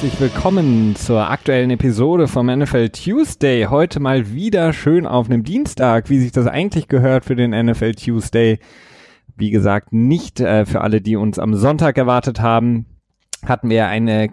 [0.00, 3.64] herzlich willkommen zur aktuellen Episode vom NFL Tuesday.
[3.64, 7.96] Heute mal wieder schön auf einem Dienstag, wie sich das eigentlich gehört für den NFL
[7.96, 8.60] Tuesday.
[9.34, 12.86] Wie gesagt, nicht äh, für alle, die uns am Sonntag erwartet haben.
[13.44, 14.28] Hatten wir eine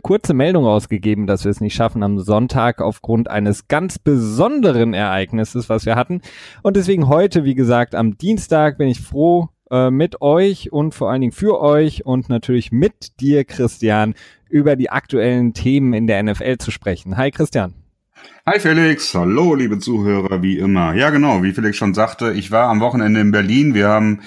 [0.00, 5.68] kurze Meldung rausgegeben, dass wir es nicht schaffen am Sonntag aufgrund eines ganz besonderen Ereignisses,
[5.68, 6.22] was wir hatten.
[6.62, 11.10] Und deswegen heute, wie gesagt, am Dienstag bin ich froh, äh, mit euch und vor
[11.10, 14.14] allen Dingen für euch und natürlich mit dir, Christian,
[14.50, 17.16] über die aktuellen Themen in der NFL zu sprechen.
[17.16, 17.74] Hi, Christian.
[18.46, 20.94] Hi Felix, hallo liebe Zuhörer, wie immer.
[20.94, 23.74] Ja genau, wie Felix schon sagte, ich war am Wochenende in Berlin.
[23.74, 24.20] Wir haben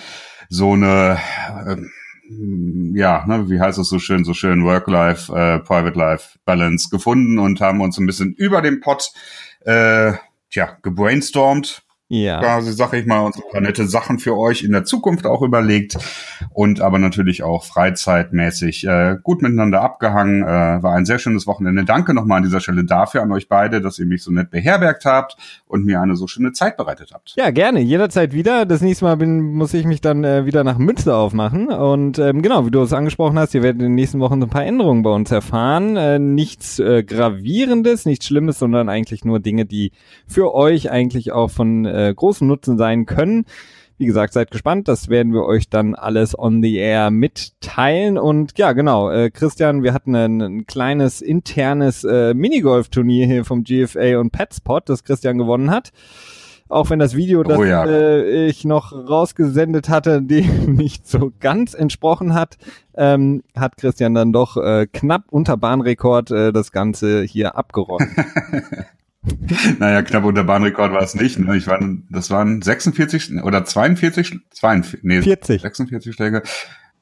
[0.49, 1.19] so eine,
[1.65, 1.77] äh,
[2.97, 7.81] ja, ne, wie heißt es so schön, so schön Work-Life, äh, Private-Life-Balance gefunden und haben
[7.81, 9.11] uns ein bisschen über den Pott,
[9.61, 10.13] äh,
[10.49, 11.83] tja, gebrainstormt
[12.13, 12.39] ja.
[12.39, 15.41] quasi, sag ich mal, uns ein paar nette Sachen für euch in der Zukunft auch
[15.41, 15.97] überlegt
[16.51, 20.43] und aber natürlich auch freizeitmäßig äh, gut miteinander abgehangen.
[20.43, 21.85] Äh, war ein sehr schönes Wochenende.
[21.85, 25.05] Danke nochmal an dieser Stelle dafür an euch beide, dass ihr mich so nett beherbergt
[25.05, 27.33] habt und mir eine so schöne Zeit bereitet habt.
[27.35, 27.79] Ja, gerne.
[27.79, 28.65] Jederzeit wieder.
[28.65, 31.69] Das nächste Mal bin, muss ich mich dann äh, wieder nach Münster aufmachen.
[31.69, 34.47] Und ähm, genau, wie du es angesprochen hast, ihr werdet in den nächsten Wochen so
[34.47, 35.97] ein paar Änderungen bei uns erfahren.
[35.97, 39.91] Äh, nichts äh, Gravierendes, nichts Schlimmes, sondern eigentlich nur Dinge, die
[40.27, 43.45] für euch eigentlich auch von äh, großen Nutzen sein können.
[43.97, 48.17] Wie gesagt, seid gespannt, das werden wir euch dann alles on the air mitteilen.
[48.17, 53.63] Und ja, genau, äh, Christian, wir hatten ein, ein kleines internes äh, Minigolf-Turnier hier vom
[53.63, 55.91] GFA und Petspot, das Christian gewonnen hat.
[56.69, 57.85] Auch wenn das Video, das oh ja.
[57.85, 62.57] äh, ich noch rausgesendet hatte, dem nicht so ganz entsprochen hat,
[62.95, 68.07] ähm, hat Christian dann doch äh, knapp unter Bahnrekord äh, das Ganze hier abgeräumt.
[69.79, 71.39] naja, knapp unter Bahnrekord war es nicht.
[71.39, 71.55] Ne?
[71.55, 71.79] Ich war,
[72.09, 75.61] das waren 46 oder 42, 42 nee, 40.
[75.61, 76.43] 46 Schläge.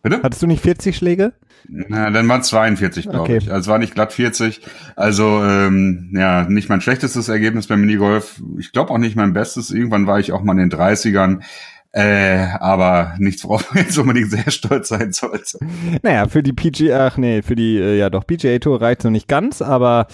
[0.04, 0.20] Bitte?
[0.24, 1.34] Hattest du nicht 40 Schläge?
[1.68, 3.38] Na, dann waren 42, glaube okay.
[3.38, 3.52] ich.
[3.52, 4.62] Also es war nicht glatt 40.
[4.96, 8.42] Also ähm, ja, nicht mein schlechtestes Ergebnis beim Minigolf.
[8.58, 9.70] Ich glaube auch nicht mein bestes.
[9.70, 11.42] Irgendwann war ich auch mal in den 30ern.
[11.94, 15.60] Äh, aber nichts, worauf man jetzt unbedingt sehr stolz sein sollte.
[16.02, 19.12] Naja, für die PGA, ach nee, für die, äh, ja doch, PGA Tour reicht noch
[19.12, 20.08] nicht ganz, aber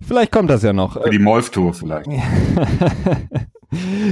[0.00, 1.02] Vielleicht kommt das ja noch.
[1.02, 2.08] Für die Molf-Tour vielleicht.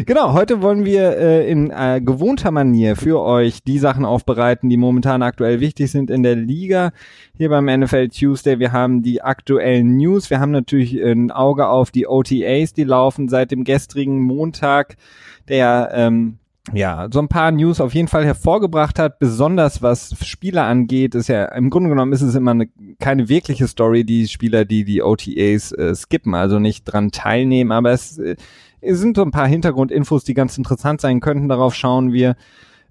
[0.04, 4.76] Genau, heute wollen wir äh, in äh, gewohnter Manier für euch die Sachen aufbereiten, die
[4.76, 6.90] momentan aktuell wichtig sind in der Liga.
[7.36, 11.92] Hier beim NFL Tuesday, wir haben die aktuellen News, wir haben natürlich ein Auge auf
[11.92, 14.96] die OTAs, die laufen seit dem gestrigen Montag,
[15.48, 16.38] der ähm,
[16.72, 21.28] ja, so ein paar News auf jeden Fall hervorgebracht hat, besonders was Spieler angeht, ist
[21.28, 25.02] ja, im Grunde genommen ist es immer eine, keine wirkliche Story, die Spieler, die die
[25.02, 28.36] OTAs äh, skippen, also nicht dran teilnehmen, aber es, äh,
[28.80, 32.36] es sind so ein paar Hintergrundinfos, die ganz interessant sein könnten, darauf schauen wir.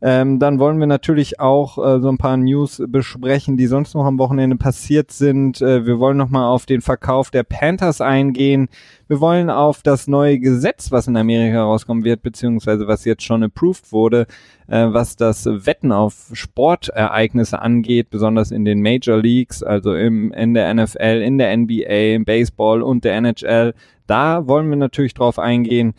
[0.05, 4.03] Ähm, dann wollen wir natürlich auch äh, so ein paar News besprechen, die sonst noch
[4.03, 5.61] am Wochenende passiert sind.
[5.61, 8.67] Äh, wir wollen nochmal auf den Verkauf der Panthers eingehen.
[9.07, 13.43] Wir wollen auf das neue Gesetz, was in Amerika rauskommen wird, beziehungsweise was jetzt schon
[13.43, 14.27] approved wurde,
[14.67, 20.53] äh, was das Wetten auf Sportereignisse angeht, besonders in den Major Leagues, also im, in
[20.53, 23.73] der NFL, in der NBA, im Baseball und der NHL.
[24.05, 25.93] Da wollen wir natürlich drauf eingehen.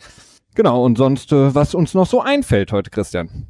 [0.53, 3.47] Genau, und sonst, äh, was uns noch so einfällt heute, Christian.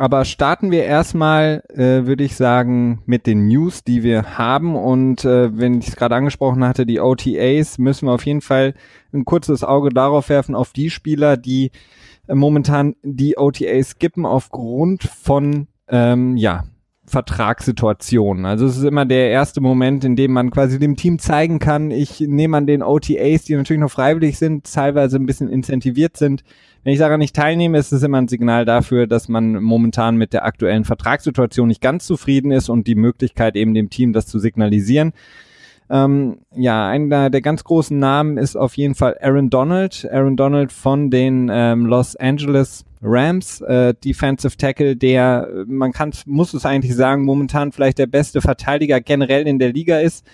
[0.00, 4.74] Aber starten wir erstmal, äh, würde ich sagen, mit den News, die wir haben.
[4.74, 8.72] Und äh, wenn ich es gerade angesprochen hatte, die OTAs, müssen wir auf jeden Fall
[9.12, 11.70] ein kurzes Auge darauf werfen, auf die Spieler, die
[12.28, 16.64] äh, momentan die OTAs skippen aufgrund von, ähm, ja,
[17.10, 18.46] Vertragssituationen.
[18.46, 21.90] Also es ist immer der erste Moment, in dem man quasi dem Team zeigen kann,
[21.90, 26.44] ich nehme an den OTAs, die natürlich noch freiwillig sind, teilweise ein bisschen incentiviert sind,
[26.82, 30.32] wenn ich daran nicht teilnehme, ist es immer ein Signal dafür, dass man momentan mit
[30.32, 34.38] der aktuellen Vertragssituation nicht ganz zufrieden ist und die Möglichkeit eben dem Team das zu
[34.38, 35.12] signalisieren.
[35.90, 40.08] Ähm, ja, einer der ganz großen Namen ist auf jeden Fall Aaron Donald.
[40.10, 46.54] Aaron Donald von den ähm, Los Angeles Rams, äh, Defensive Tackle, der, man kann, muss
[46.54, 50.24] es eigentlich sagen, momentan vielleicht der beste Verteidiger generell in der Liga ist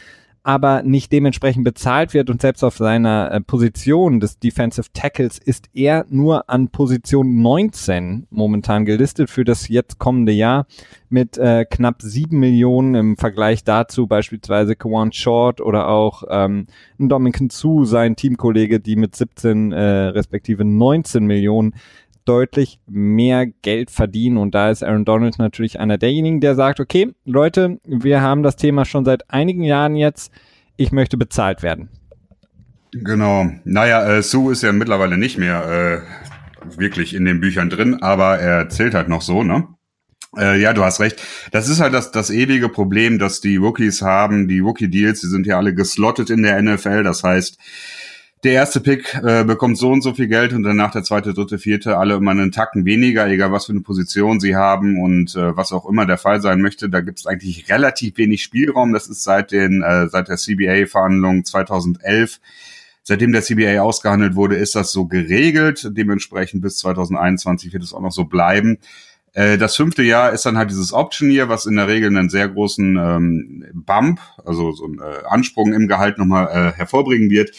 [0.47, 2.31] aber nicht dementsprechend bezahlt wird.
[2.31, 8.29] Und selbst auf seiner äh, Position des Defensive Tackles ist er nur an Position 19
[8.31, 10.69] momentan gelistet für das jetzt kommende Jahr
[11.09, 17.51] mit äh, knapp 7 Millionen im Vergleich dazu beispielsweise Kawan Short oder auch ähm, Dominican
[17.51, 21.75] Su, sein Teamkollege, die mit 17 äh, respektive 19 Millionen
[22.27, 24.37] deutlich mehr Geld verdienen.
[24.37, 28.57] Und da ist Aaron Donald natürlich einer derjenigen, der sagt, okay, Leute, wir haben das
[28.57, 30.31] Thema schon seit einigen Jahren jetzt.
[30.77, 31.89] Ich möchte bezahlt werden.
[32.93, 33.51] Genau.
[33.65, 38.39] Naja, äh, Sue ist ja mittlerweile nicht mehr äh, wirklich in den Büchern drin, aber
[38.39, 39.69] er zählt halt noch so, ne?
[40.37, 41.23] Äh, ja, du hast recht.
[41.53, 44.49] Das ist halt das, das ewige Problem, dass die Rookies haben.
[44.49, 47.05] Die Rookie-Deals, die sind ja alle geslottet in der NFL.
[47.05, 47.59] Das heißt,
[48.47, 51.59] der erste Pick äh, bekommt so und so viel Geld und danach der zweite, dritte,
[51.59, 55.57] vierte alle immer einen Tacken weniger, egal was für eine Position sie haben und äh,
[55.57, 56.89] was auch immer der Fall sein möchte.
[56.89, 58.93] Da gibt es eigentlich relativ wenig Spielraum.
[58.93, 62.41] Das ist seit den äh, seit der CBA-Verhandlung 2011
[63.09, 65.93] Seitdem der CBA ausgehandelt wurde, ist das so geregelt.
[65.93, 68.79] Dementsprechend bis 2021 wird es auch noch so bleiben.
[69.33, 72.31] Äh, das fünfte Jahr ist dann halt dieses Option Year, was in der Regel einen
[72.31, 77.51] sehr großen ähm, Bump, also so einen äh, Ansprung im Gehalt nochmal äh, hervorbringen wird.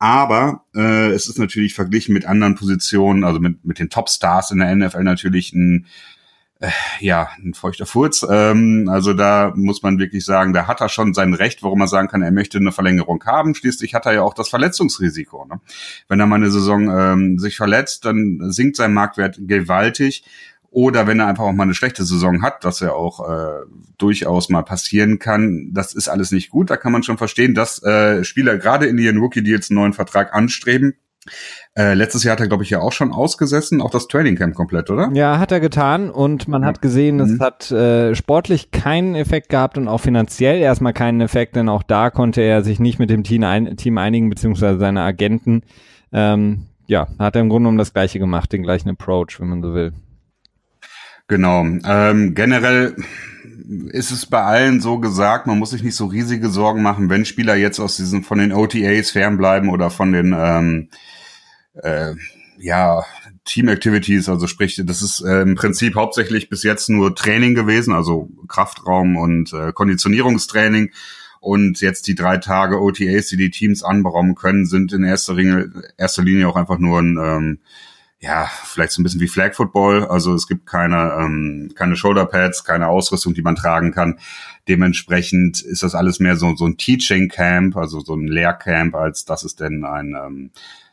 [0.00, 4.58] Aber äh, es ist natürlich verglichen mit anderen Positionen, also mit, mit den Top-Stars in
[4.58, 5.86] der NFL natürlich ein,
[6.58, 6.70] äh,
[7.00, 8.26] ja, ein feuchter Furz.
[8.28, 11.86] Ähm, also da muss man wirklich sagen, da hat er schon sein Recht, warum er
[11.86, 13.54] sagen kann, er möchte eine Verlängerung haben.
[13.54, 15.44] Schließlich hat er ja auch das Verletzungsrisiko.
[15.44, 15.60] Ne?
[16.08, 20.24] Wenn er mal eine Saison ähm, sich verletzt, dann sinkt sein Marktwert gewaltig.
[20.70, 23.64] Oder wenn er einfach auch mal eine schlechte Saison hat, was ja auch äh,
[23.98, 26.70] durchaus mal passieren kann, das ist alles nicht gut.
[26.70, 30.32] Da kann man schon verstehen, dass äh, Spieler gerade in ihren Rookie-Deals einen neuen Vertrag
[30.32, 30.94] anstreben.
[31.76, 34.54] Äh, letztes Jahr hat er, glaube ich, ja auch schon ausgesessen, auch das Training Camp
[34.54, 35.10] komplett, oder?
[35.12, 37.22] Ja, hat er getan und man hat gesehen, mhm.
[37.22, 41.82] es hat äh, sportlich keinen Effekt gehabt und auch finanziell erstmal keinen Effekt, denn auch
[41.82, 45.62] da konnte er sich nicht mit dem Team, ein Team einigen, beziehungsweise seine Agenten.
[46.12, 49.62] Ähm, ja, hat er im Grunde um das Gleiche gemacht, den gleichen Approach, wenn man
[49.62, 49.92] so will.
[51.30, 51.64] Genau.
[51.84, 52.96] Ähm, generell
[53.90, 57.24] ist es bei allen so gesagt, man muss sich nicht so riesige Sorgen machen, wenn
[57.24, 60.88] Spieler jetzt aus diesen von den OTAs fernbleiben oder von den ähm,
[61.74, 62.14] äh,
[62.58, 63.04] ja
[63.44, 67.94] Team Activities, also sprich, das ist äh, im Prinzip hauptsächlich bis jetzt nur Training gewesen,
[67.94, 70.90] also Kraftraum und äh, Konditionierungstraining.
[71.38, 75.70] Und jetzt die drei Tage OTAs, die die Teams anberaumen können, sind in erster Linie,
[75.96, 77.58] erster Linie auch einfach nur ein ähm,
[78.22, 80.04] ja, vielleicht so ein bisschen wie Flag Football.
[80.04, 84.18] Also es gibt keine, ähm, keine Shoulder Pads, keine Ausrüstung, die man tragen kann.
[84.68, 89.24] Dementsprechend ist das alles mehr so, so ein Teaching Camp, also so ein Lehrcamp, als
[89.24, 90.50] dass es denn ein ähm,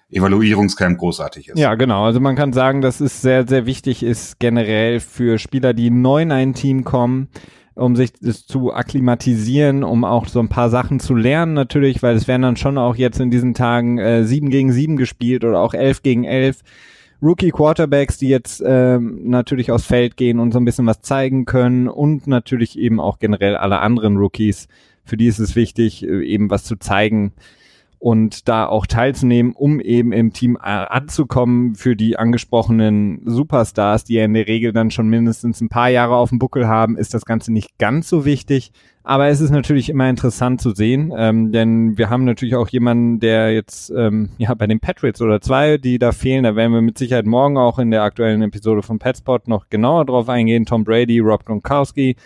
[0.09, 1.59] Evaluierungscamp großartig ist.
[1.59, 2.05] Ja, genau.
[2.05, 6.21] Also man kann sagen, dass es sehr, sehr wichtig ist generell für Spieler, die neu
[6.21, 7.27] in ein Team kommen,
[7.75, 12.29] um sich zu akklimatisieren, um auch so ein paar Sachen zu lernen natürlich, weil es
[12.29, 15.73] werden dann schon auch jetzt in diesen Tagen äh, sieben gegen sieben gespielt oder auch
[15.73, 16.63] elf gegen elf.
[17.21, 21.87] Rookie-Quarterbacks, die jetzt ähm, natürlich aufs Feld gehen und so ein bisschen was zeigen können
[21.87, 24.67] und natürlich eben auch generell alle anderen Rookies,
[25.03, 27.33] für die ist es wichtig, äh, eben was zu zeigen
[27.99, 34.25] und da auch teilzunehmen, um eben im Team anzukommen für die angesprochenen Superstars, die ja
[34.25, 37.25] in der Regel dann schon mindestens ein paar Jahre auf dem Buckel haben, ist das
[37.25, 38.71] Ganze nicht ganz so wichtig.
[39.03, 43.21] Aber es ist natürlich immer interessant zu sehen, ähm, denn wir haben natürlich auch jemanden,
[43.21, 46.81] der jetzt ähm, ja bei den Patriots oder zwei, die da fehlen, da werden wir
[46.81, 50.65] mit Sicherheit morgen auch in der aktuellen Episode von Petspot noch genauer drauf eingehen.
[50.65, 52.17] Tom Brady, Rob Gronkowski,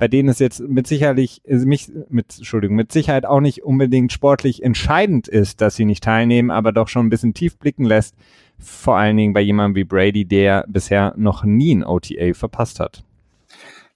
[0.00, 4.10] bei denen es jetzt mit sicherlich äh, mich mit Entschuldigung mit Sicherheit auch nicht unbedingt
[4.12, 8.16] sportlich entscheidend ist, dass sie nicht teilnehmen, aber doch schon ein bisschen tief blicken lässt.
[8.58, 13.04] Vor allen Dingen bei jemandem wie Brady, der bisher noch nie ein OTA verpasst hat.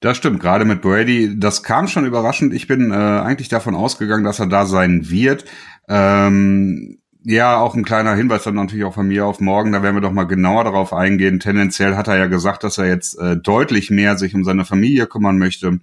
[0.00, 2.52] Das stimmt, gerade mit Brady, das kam schon überraschend.
[2.52, 5.46] Ich bin äh, eigentlich davon ausgegangen, dass er da sein wird.
[5.88, 9.96] Ähm, ja, auch ein kleiner Hinweis dann natürlich auch von mir auf morgen, da werden
[9.96, 11.40] wir doch mal genauer darauf eingehen.
[11.40, 15.06] Tendenziell hat er ja gesagt, dass er jetzt äh, deutlich mehr sich um seine Familie
[15.06, 15.80] kümmern möchte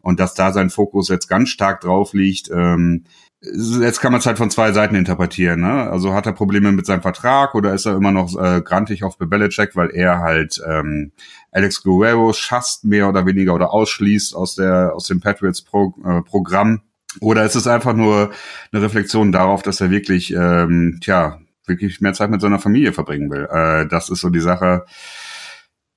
[0.00, 2.50] und dass da sein Fokus jetzt ganz stark drauf liegt.
[2.50, 3.04] Ähm,
[3.42, 5.60] jetzt kann man es halt von zwei Seiten interpretieren.
[5.60, 5.90] Ne?
[5.90, 9.18] Also hat er Probleme mit seinem Vertrag oder ist er immer noch äh, grantig auf
[9.18, 11.12] Belichick, weil er halt ähm,
[11.52, 16.22] Alex Guerrero schasst mehr oder weniger oder ausschließt aus der aus dem Patriots Pro, äh,
[16.22, 16.80] Programm
[17.20, 18.30] oder ist es einfach nur
[18.72, 23.30] eine Reflexion darauf, dass er wirklich ähm, tja wirklich mehr Zeit mit seiner Familie verbringen
[23.30, 23.48] will?
[23.50, 24.84] Äh, das ist so die Sache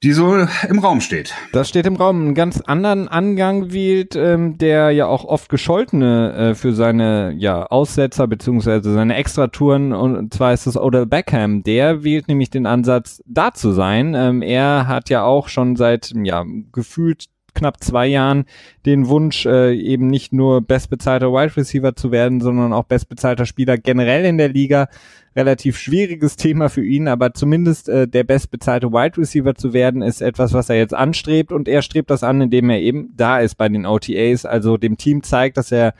[0.04, 0.36] die so
[0.68, 1.34] im Raum steht.
[1.54, 2.22] Das steht im Raum.
[2.22, 7.66] Einen ganz anderen Angang wählt, ähm, der ja auch oft gescholtene äh, für seine ja,
[7.66, 11.64] Aussetzer beziehungsweise seine Extratouren und zwar ist es Odell Beckham.
[11.64, 14.14] Der wählt nämlich den Ansatz, da zu sein.
[14.14, 16.44] Ähm, er hat ja auch schon seit ja
[16.74, 18.46] gefühlt knapp zwei Jahren
[18.86, 23.78] den Wunsch, äh, eben nicht nur bestbezahlter Wide Receiver zu werden, sondern auch bestbezahlter Spieler
[23.78, 24.88] generell in der Liga.
[25.36, 30.22] Relativ schwieriges Thema für ihn, aber zumindest äh, der bestbezahlte Wide Receiver zu werden, ist
[30.22, 31.52] etwas, was er jetzt anstrebt.
[31.52, 34.98] Und er strebt das an, indem er eben da ist bei den OTAs, also dem
[34.98, 35.96] Team zeigt, dass er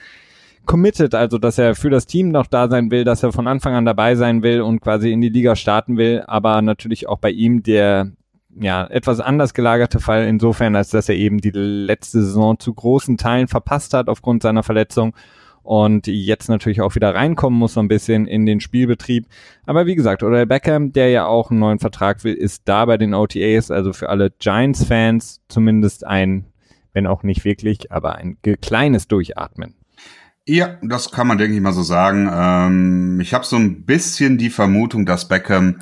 [0.66, 3.74] committed, also dass er für das Team noch da sein will, dass er von Anfang
[3.74, 7.32] an dabei sein will und quasi in die Liga starten will, aber natürlich auch bei
[7.32, 8.12] ihm der
[8.60, 13.18] ja, etwas anders gelagerte Fall insofern, als dass er eben die letzte Saison zu großen
[13.18, 15.14] Teilen verpasst hat aufgrund seiner Verletzung
[15.64, 19.28] und jetzt natürlich auch wieder reinkommen muss so ein bisschen in den Spielbetrieb.
[19.66, 22.98] Aber wie gesagt, Odell Beckham, der ja auch einen neuen Vertrag will, ist da bei
[22.98, 26.46] den OTAs, also für alle Giants-Fans zumindest ein,
[26.92, 29.76] wenn auch nicht wirklich, aber ein kleines Durchatmen.
[30.46, 32.30] Ja, das kann man, denke ich mal so sagen.
[32.30, 35.80] Ähm, ich habe so ein bisschen die Vermutung, dass Beckham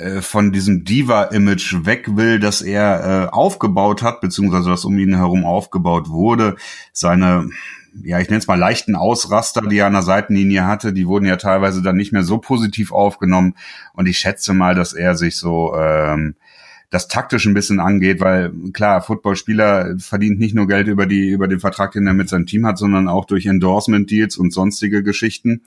[0.00, 5.14] äh, von diesem Diva-Image weg will, das er äh, aufgebaut hat, beziehungsweise das um ihn
[5.14, 6.56] herum aufgebaut wurde.
[6.92, 7.50] Seine,
[8.02, 11.26] ja, ich nenne es mal leichten Ausraster, die er an der Seitenlinie hatte, die wurden
[11.26, 13.54] ja teilweise dann nicht mehr so positiv aufgenommen.
[13.92, 16.34] Und ich schätze mal, dass er sich so ähm,
[16.90, 21.46] das taktisch ein bisschen angeht, weil klar, Footballspieler verdient nicht nur Geld über die über
[21.46, 25.04] den Vertrag, den er mit seinem Team hat, sondern auch durch Endorsement Deals und sonstige
[25.04, 25.62] Geschichten.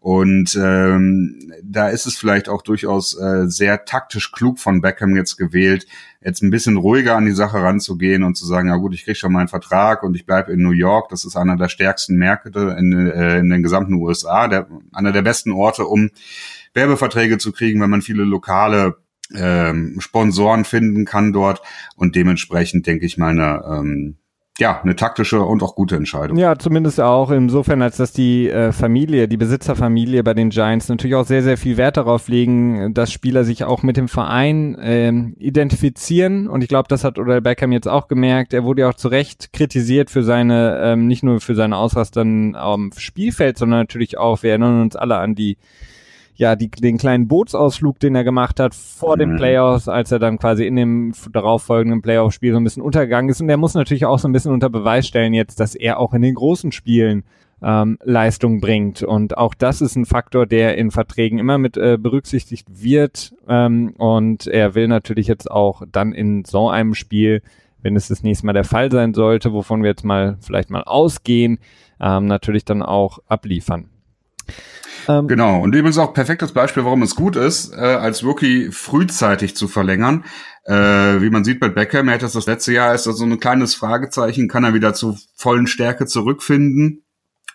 [0.00, 5.36] Und ähm, da ist es vielleicht auch durchaus äh, sehr taktisch klug von Beckham jetzt
[5.36, 5.86] gewählt,
[6.22, 9.18] jetzt ein bisschen ruhiger an die Sache ranzugehen und zu sagen, ja gut, ich krieg
[9.18, 11.10] schon meinen Vertrag und ich bleibe in New York.
[11.10, 15.22] Das ist einer der stärksten Märkte in, äh, in den gesamten USA, der, einer der
[15.22, 16.10] besten Orte, um
[16.72, 18.96] Werbeverträge zu kriegen, wenn man viele lokale
[19.34, 21.60] ähm, Sponsoren finden kann dort
[21.94, 24.16] und dementsprechend denke ich mal eine ähm,
[24.58, 26.36] ja, eine taktische und auch gute Entscheidung.
[26.36, 31.16] Ja, zumindest auch insofern, als dass die äh, Familie, die Besitzerfamilie bei den Giants natürlich
[31.16, 35.34] auch sehr, sehr viel Wert darauf legen, dass Spieler sich auch mit dem Verein ähm,
[35.38, 36.46] identifizieren.
[36.46, 38.52] Und ich glaube, das hat Odell Beckham jetzt auch gemerkt.
[38.52, 42.20] Er wurde ja auch zu Recht kritisiert für seine, ähm, nicht nur für seine Ausraster
[42.20, 45.56] am Spielfeld, sondern natürlich auch, wir erinnern uns alle an die
[46.40, 49.18] ja, die, den kleinen Bootsausflug, den er gemacht hat vor mhm.
[49.18, 53.42] den Playoffs, als er dann quasi in dem darauffolgenden Playoff-Spiel so ein bisschen untergegangen ist.
[53.42, 56.14] Und er muss natürlich auch so ein bisschen unter Beweis stellen jetzt, dass er auch
[56.14, 57.24] in den großen Spielen
[57.62, 59.02] ähm, Leistung bringt.
[59.02, 63.34] Und auch das ist ein Faktor, der in Verträgen immer mit äh, berücksichtigt wird.
[63.46, 67.42] Ähm, und er will natürlich jetzt auch dann in so einem Spiel,
[67.82, 70.84] wenn es das nächste Mal der Fall sein sollte, wovon wir jetzt mal vielleicht mal
[70.84, 71.58] ausgehen,
[72.00, 73.89] ähm, natürlich dann auch abliefern.
[75.08, 75.60] Ähm, genau.
[75.60, 80.24] Und übrigens auch perfektes Beispiel, warum es gut ist, äh, als Rookie frühzeitig zu verlängern.
[80.64, 83.24] Äh, wie man sieht bei Beckham, er hat das das letzte Jahr, ist das so
[83.24, 87.04] ein kleines Fragezeichen, kann er wieder zu vollen Stärke zurückfinden?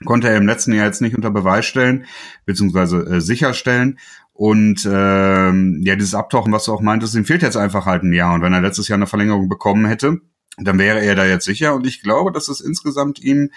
[0.04, 2.06] Konnte er im letzten Jahr jetzt nicht unter Beweis stellen,
[2.46, 4.00] beziehungsweise äh, sicherstellen.
[4.34, 8.12] Und ähm, ja, dieses Abtauchen, was du auch meintest, ihm fehlt jetzt einfach halt ein
[8.12, 8.34] Jahr.
[8.34, 10.20] Und wenn er letztes Jahr eine Verlängerung bekommen hätte,
[10.58, 11.74] dann wäre er da jetzt sicher.
[11.74, 13.52] Und ich glaube, dass es insgesamt ihm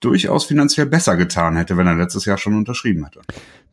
[0.00, 3.20] durchaus finanziell besser getan hätte, wenn er letztes Jahr schon unterschrieben hätte.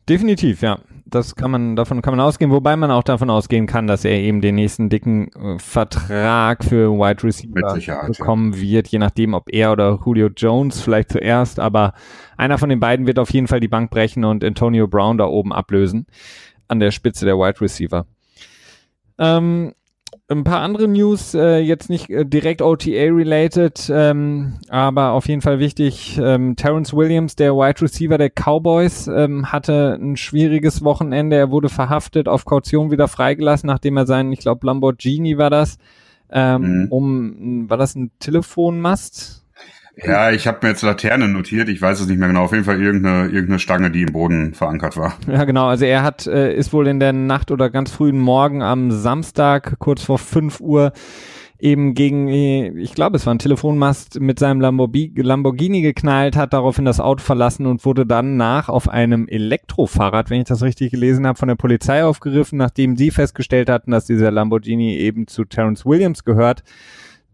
[0.08, 0.78] Definitiv, ja.
[1.06, 4.18] Das kann man, davon kann man ausgehen, wobei man auch davon ausgehen kann, dass er
[4.18, 9.72] eben den nächsten dicken äh, Vertrag für Wide Receiver bekommen wird, je nachdem, ob er
[9.72, 11.92] oder Julio Jones vielleicht zuerst, aber
[12.36, 15.26] einer von den beiden wird auf jeden Fall die Bank brechen und Antonio Brown da
[15.26, 16.06] oben ablösen
[16.68, 18.06] an der Spitze der Wide Receiver.
[19.18, 19.74] Ähm,
[20.28, 25.58] ein paar andere News, äh, jetzt nicht äh, direkt OTA-related, ähm, aber auf jeden Fall
[25.58, 26.18] wichtig.
[26.22, 31.36] Ähm, Terrence Williams, der Wide Receiver der Cowboys, ähm, hatte ein schwieriges Wochenende.
[31.36, 35.76] Er wurde verhaftet, auf Kaution wieder freigelassen, nachdem er seinen, ich glaube, Lamborghini war das,
[36.30, 36.86] ähm, mhm.
[36.88, 39.43] um, war das ein Telefonmast?
[39.96, 42.44] Ja, ich habe mir jetzt Laterne notiert, ich weiß es nicht mehr genau.
[42.44, 45.16] Auf jeden Fall irgendeine, irgendeine Stange, die im Boden verankert war.
[45.28, 45.66] Ja, genau.
[45.66, 49.78] Also er hat, äh, ist wohl in der Nacht oder ganz frühen Morgen am Samstag,
[49.78, 50.92] kurz vor 5 Uhr,
[51.60, 56.84] eben gegen, äh, ich glaube, es war ein Telefonmast mit seinem Lamborghini geknallt, hat daraufhin
[56.84, 61.26] das Auto verlassen und wurde dann nach auf einem Elektrofahrrad, wenn ich das richtig gelesen
[61.26, 65.86] habe, von der Polizei aufgegriffen, nachdem sie festgestellt hatten, dass dieser Lamborghini eben zu Terence
[65.86, 66.64] Williams gehört.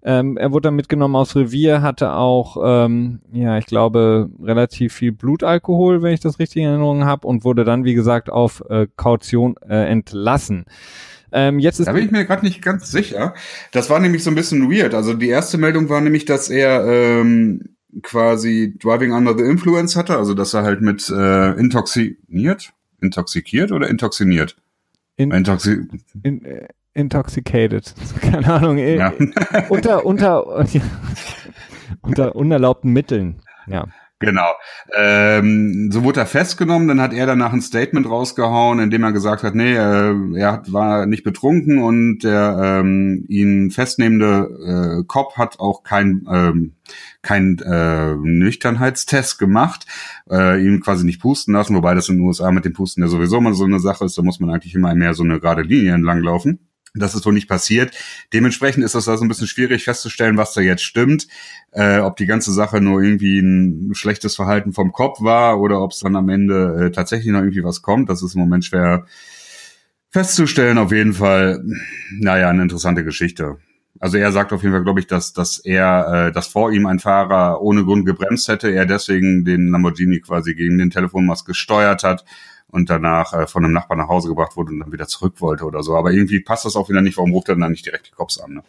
[0.03, 5.13] Ähm, er wurde dann mitgenommen aus Revier, hatte auch, ähm, ja, ich glaube, relativ viel
[5.13, 8.87] Blutalkohol, wenn ich das richtig in Erinnerung habe, und wurde dann, wie gesagt, auf äh,
[8.97, 10.65] Kaution äh, entlassen.
[11.33, 13.35] Ähm, jetzt ist da bin ich mir gerade nicht ganz sicher.
[13.73, 14.95] Das war nämlich so ein bisschen weird.
[14.95, 20.17] Also die erste Meldung war nämlich, dass er ähm, quasi Driving Under the Influence hatte,
[20.17, 24.57] also dass er halt mit äh, intoxiniert, intoxikiert oder intoxiniert?
[25.17, 25.87] In, Intoxi
[26.23, 26.69] in, äh,
[27.01, 27.95] intoxicated.
[28.21, 28.79] Keine Ahnung.
[28.79, 29.13] Eh, ja.
[29.69, 30.47] unter, unter,
[32.03, 33.43] unter unerlaubten Mitteln.
[33.67, 33.87] Ja.
[34.23, 34.53] Genau.
[34.95, 39.13] Ähm, so wurde er festgenommen, dann hat er danach ein Statement rausgehauen, in dem er
[39.13, 45.05] gesagt hat, nee, äh, er hat, war nicht betrunken und der ähm, ihn festnehmende äh,
[45.07, 46.75] Cop hat auch kein ähm,
[47.23, 49.87] kein äh, Nüchternheitstest gemacht,
[50.31, 53.09] äh, ihn quasi nicht pusten lassen, wobei das in den USA mit dem Pusten ja
[53.09, 55.63] sowieso mal so eine Sache ist, da muss man eigentlich immer mehr so eine gerade
[55.63, 56.70] Linie entlang laufen.
[56.95, 57.95] Das ist wohl nicht passiert.
[58.33, 61.29] Dementsprechend ist es also ein bisschen schwierig festzustellen, was da jetzt stimmt.
[61.71, 65.93] Äh, ob die ganze Sache nur irgendwie ein schlechtes Verhalten vom Kopf war oder ob
[65.93, 68.09] es dann am Ende äh, tatsächlich noch irgendwie was kommt.
[68.09, 69.07] Das ist im Moment schwer
[70.11, 70.79] festzustellen.
[70.79, 71.65] Auf jeden Fall,
[72.11, 73.59] naja, eine interessante Geschichte.
[74.01, 76.87] Also er sagt auf jeden Fall, glaube ich, dass, dass er, äh, dass vor ihm
[76.87, 82.03] ein Fahrer ohne Grund gebremst hätte, er deswegen den Lamborghini quasi gegen den Telefonmast gesteuert
[82.03, 82.25] hat
[82.71, 85.65] und danach äh, von einem Nachbarn nach Hause gebracht wurde und dann wieder zurück wollte
[85.65, 85.97] oder so.
[85.97, 88.39] Aber irgendwie passt das auch wieder nicht, warum ruft er dann nicht direkt die Cops
[88.39, 88.55] an?
[88.55, 88.63] Ne?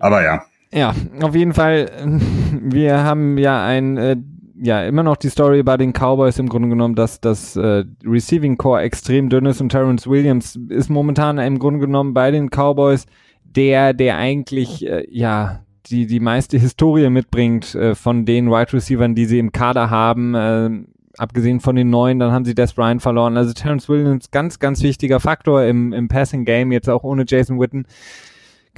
[0.00, 0.44] Aber ja.
[0.70, 1.90] Ja, auf jeden Fall,
[2.62, 4.16] wir haben ja ein äh,
[4.60, 8.58] ja immer noch die Story bei den Cowboys im Grunde genommen, dass das äh, Receiving
[8.58, 13.06] Core extrem dünn ist und Terrence Williams ist momentan im Grunde genommen bei den Cowboys
[13.44, 19.14] der, der eigentlich äh, ja die die meiste Historie mitbringt äh, von den Wide Receivers,
[19.14, 20.88] die sie im Kader haben.
[21.18, 23.36] Abgesehen von den neuen, dann haben sie Des Bryant verloren.
[23.36, 27.60] Also Terrence Williams ganz ganz wichtiger Faktor im im Passing Game jetzt auch ohne Jason
[27.60, 27.86] Witten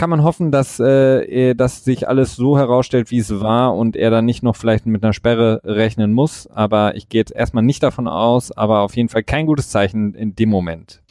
[0.01, 4.11] kann man hoffen, dass, äh, dass sich alles so herausstellt, wie es war und er
[4.11, 6.47] dann nicht noch vielleicht mit einer Sperre rechnen muss.
[6.47, 10.15] Aber ich gehe jetzt erstmal nicht davon aus, aber auf jeden Fall kein gutes Zeichen
[10.15, 11.03] in dem Moment.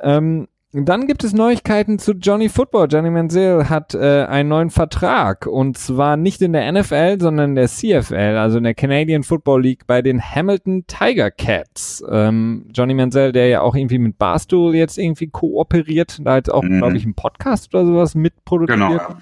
[0.00, 2.88] Ähm, dann gibt es Neuigkeiten zu Johnny Football.
[2.90, 7.54] Johnny Manziel hat äh, einen neuen Vertrag und zwar nicht in der NFL, sondern in
[7.54, 12.04] der CFL, also in der Canadian Football League bei den Hamilton Tiger Cats.
[12.10, 16.62] Ähm, Johnny Manziel, der ja auch irgendwie mit Barstool jetzt irgendwie kooperiert, da jetzt auch,
[16.62, 16.78] mhm.
[16.78, 18.78] glaube ich, einen Podcast oder sowas mitproduziert.
[18.78, 19.16] Genau.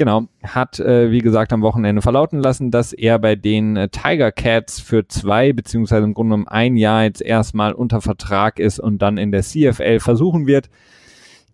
[0.00, 4.32] Genau, hat, äh, wie gesagt, am Wochenende verlauten lassen, dass er bei den äh, Tiger
[4.32, 9.02] Cats für zwei, beziehungsweise im Grunde um ein Jahr jetzt erstmal unter Vertrag ist und
[9.02, 10.70] dann in der CFL versuchen wird,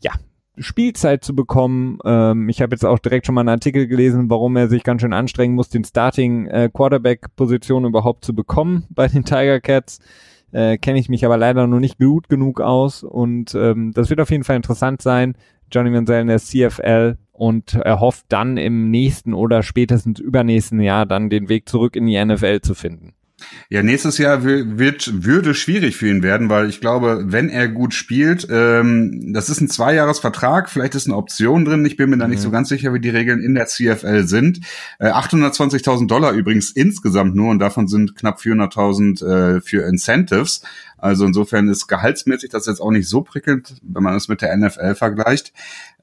[0.00, 0.12] ja,
[0.58, 1.98] Spielzeit zu bekommen.
[2.04, 5.00] Ähm, ich habe jetzt auch direkt schon mal einen Artikel gelesen, warum er sich ganz
[5.00, 9.98] schön anstrengen muss, den Starting äh, Quarterback Position überhaupt zu bekommen bei den Tiger Cats.
[10.52, 14.20] Äh, Kenne ich mich aber leider noch nicht gut genug aus und ähm, das wird
[14.20, 15.34] auf jeden Fall interessant sein.
[15.72, 21.06] Johnny Manziel in der CFL und er hofft dann im nächsten oder spätestens übernächsten Jahr
[21.06, 23.14] dann den Weg zurück in die NFL zu finden.
[23.68, 27.92] Ja, nächstes Jahr wird, würde schwierig für ihn werden, weil ich glaube, wenn er gut
[27.92, 32.28] spielt, ähm, das ist ein Zweijahresvertrag, vielleicht ist eine Option drin, ich bin mir da
[32.28, 32.52] nicht so mhm.
[32.52, 34.60] ganz sicher, wie die Regeln in der CFL sind.
[34.98, 40.62] Äh, 820.000 Dollar übrigens insgesamt nur und davon sind knapp 400.000 äh, für Incentives.
[40.98, 44.56] Also insofern ist gehaltsmäßig das jetzt auch nicht so prickelnd, wenn man es mit der
[44.56, 45.52] NFL vergleicht.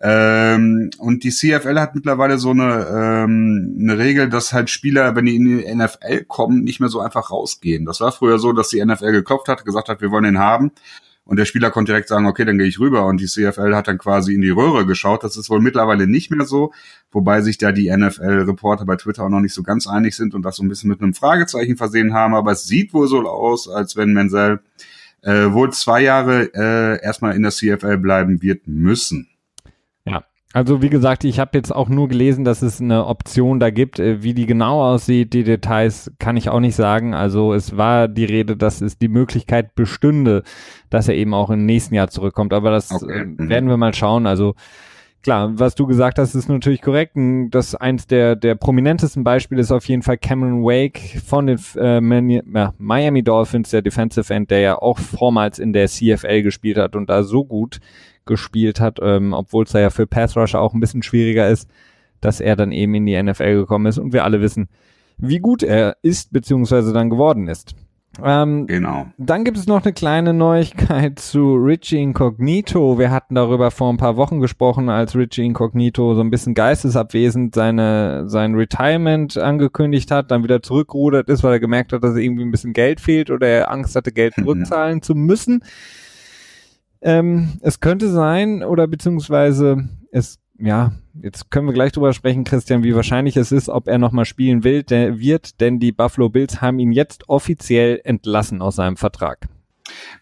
[0.02, 5.26] Ähm, und die CFL hat mittlerweile so eine, ähm, eine Regel, dass halt Spieler, wenn
[5.26, 7.86] die in die NFL kommen, nicht mehr so einfach rausgehen.
[7.86, 10.72] Das war früher so, dass die NFL geklopft hat, gesagt hat, wir wollen ihn haben.
[11.26, 13.06] Und der Spieler konnte direkt sagen, okay, dann gehe ich rüber.
[13.06, 15.24] Und die CFL hat dann quasi in die Röhre geschaut.
[15.24, 16.74] Das ist wohl mittlerweile nicht mehr so,
[17.12, 20.42] wobei sich da die NFL-Reporter bei Twitter auch noch nicht so ganz einig sind und
[20.42, 22.36] das so ein bisschen mit einem Fragezeichen versehen haben.
[22.36, 24.60] Aber es sieht wohl so aus, als wenn Menzel
[25.22, 29.30] äh, wohl zwei Jahre äh, erstmal in der CFL bleiben wird müssen.
[30.54, 33.98] Also wie gesagt, ich habe jetzt auch nur gelesen, dass es eine Option da gibt.
[33.98, 37.16] Äh, wie die genau aussieht, die Details kann ich auch nicht sagen.
[37.16, 40.44] Also es war die Rede, dass es die Möglichkeit bestünde,
[40.92, 42.54] dass er eben auch im nächsten Jahr zurückkommt.
[42.54, 43.22] Aber das okay.
[43.22, 43.50] äh, mhm.
[43.50, 44.28] werden wir mal schauen.
[44.28, 44.54] Also
[45.24, 47.18] klar, was du gesagt hast, ist natürlich korrekt.
[47.50, 52.00] Das eins der, der prominentesten Beispiele ist auf jeden Fall Cameron Wake von den äh,
[52.00, 57.10] Miami Dolphins, der Defensive End, der ja auch vormals in der CFL gespielt hat und
[57.10, 57.80] da so gut
[58.26, 61.70] gespielt hat, ähm, obwohl es da ja für Pass Rusher auch ein bisschen schwieriger ist,
[62.22, 64.70] dass er dann eben in die NFL gekommen ist und wir alle wissen,
[65.18, 67.76] wie gut er ist beziehungsweise dann geworden ist.
[68.22, 69.08] Ähm, genau.
[69.18, 73.00] Dann gibt es noch eine kleine Neuigkeit zu Richie Incognito.
[73.00, 77.56] Wir hatten darüber vor ein paar Wochen gesprochen, als Richie Incognito so ein bisschen geistesabwesend
[77.56, 82.44] seine, sein Retirement angekündigt hat, dann wieder zurückgerudert ist, weil er gemerkt hat, dass irgendwie
[82.44, 85.64] ein bisschen Geld fehlt oder er Angst hatte, Geld zurückzahlen zu müssen.
[87.04, 92.84] Ähm, es könnte sein, oder beziehungsweise es, ja, jetzt können wir gleich drüber sprechen, Christian,
[92.84, 96.62] wie wahrscheinlich es ist, ob er nochmal spielen will, der wird, denn die Buffalo Bills
[96.62, 99.50] haben ihn jetzt offiziell entlassen aus seinem Vertrag.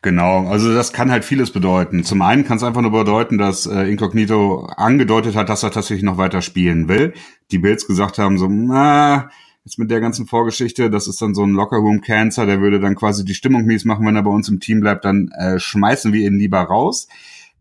[0.01, 2.03] Genau, also das kann halt vieles bedeuten.
[2.03, 6.03] Zum einen kann es einfach nur bedeuten, dass äh, Incognito angedeutet hat, dass er tatsächlich
[6.03, 7.13] noch weiter spielen will.
[7.51, 9.29] Die Bills gesagt haben so, na,
[9.63, 13.23] jetzt mit der ganzen Vorgeschichte, das ist dann so ein Lockerroom-Cancer, der würde dann quasi
[13.23, 16.25] die Stimmung mies machen, wenn er bei uns im Team bleibt, dann äh, schmeißen wir
[16.25, 17.07] ihn lieber raus.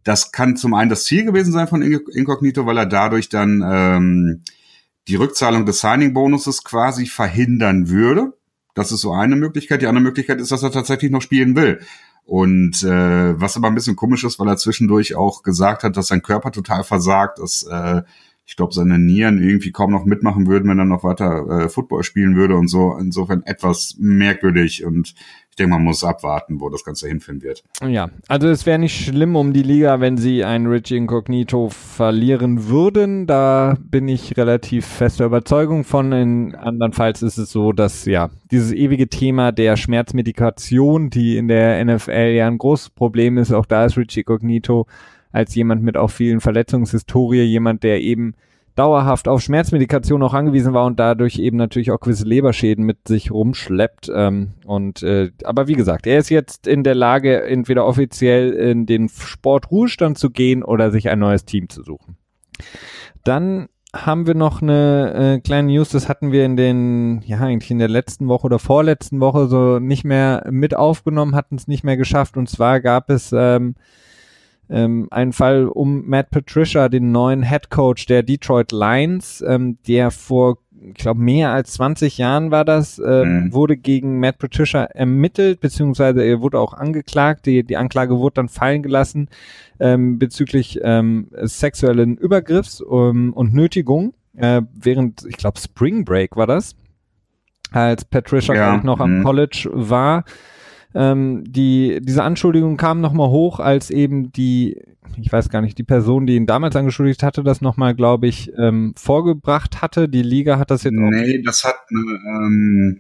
[0.03, 4.43] Das kann zum einen das Ziel gewesen sein von Incognito, weil er dadurch dann ähm,
[5.09, 8.33] die Rückzahlung des Signing-Bonuses quasi verhindern würde.
[8.75, 9.83] Das ist so eine Möglichkeit.
[9.83, 11.81] Die andere Möglichkeit ist, dass er tatsächlich noch spielen will.
[12.25, 16.07] Und äh, was aber ein bisschen komisch ist, weil er zwischendurch auch gesagt hat, dass
[16.07, 18.03] sein Körper total versagt, dass äh,
[18.51, 22.03] ich glaube, seine Nieren irgendwie kaum noch mitmachen würden, wenn er noch weiter äh, Football
[22.03, 22.97] spielen würde und so.
[22.99, 25.15] Insofern etwas merkwürdig und
[25.51, 27.63] ich denke, man muss abwarten, wo das Ganze hinführen wird.
[27.87, 32.67] Ja, also es wäre nicht schlimm um die Liga, wenn sie einen Richie Incognito verlieren
[32.67, 33.29] würden.
[33.29, 36.11] Da bin ich relativ fester Überzeugung von.
[36.11, 41.85] In andernfalls ist es so, dass ja dieses ewige Thema der Schmerzmedikation, die in der
[41.85, 44.89] NFL ja ein großes Problem ist, auch da ist Richie Incognito
[45.33, 48.35] als jemand mit auch vielen Verletzungshistorie, jemand, der eben
[48.77, 53.31] dauerhaft auf Schmerzmedikation auch angewiesen war und dadurch eben natürlich auch gewisse Leberschäden mit sich
[53.31, 54.11] rumschleppt.
[54.15, 58.87] Ähm, und äh, aber wie gesagt, er ist jetzt in der Lage, entweder offiziell in
[58.87, 62.17] den Sportruhestand zu gehen oder sich ein neues Team zu suchen.
[63.25, 67.73] Dann haben wir noch eine äh, kleine News, das hatten wir in den, ja, eigentlich
[67.73, 71.83] in der letzten Woche oder vorletzten Woche so nicht mehr mit aufgenommen, hatten es nicht
[71.83, 72.37] mehr geschafft.
[72.37, 73.75] Und zwar gab es ähm,
[74.71, 80.11] ähm, einen Fall um Matt Patricia, den neuen Head Coach der Detroit Lions, ähm, der
[80.11, 83.53] vor, ich glaube, mehr als 20 Jahren war das, äh, mhm.
[83.53, 87.47] wurde gegen Matt Patricia ermittelt, beziehungsweise er wurde auch angeklagt.
[87.47, 89.29] Die, die Anklage wurde dann fallen gelassen
[89.81, 94.15] ähm, bezüglich ähm, sexuellen Übergriffs um, und Nötigung.
[94.37, 96.77] Äh, während, ich glaube, Spring Break war das,
[97.73, 98.77] als Patricia ja.
[98.77, 99.25] noch am mhm.
[99.25, 100.25] College war.
[100.95, 104.83] Ähm, die, diese Anschuldigung kam nochmal hoch, als eben die,
[105.17, 108.53] ich weiß gar nicht, die Person, die ihn damals angeschuldigt hatte, das nochmal, glaube ich,
[108.59, 110.09] ähm, vorgebracht hatte.
[110.09, 111.11] Die Liga hat das jetzt nee, auch.
[111.11, 112.99] Nee, das hat ähm,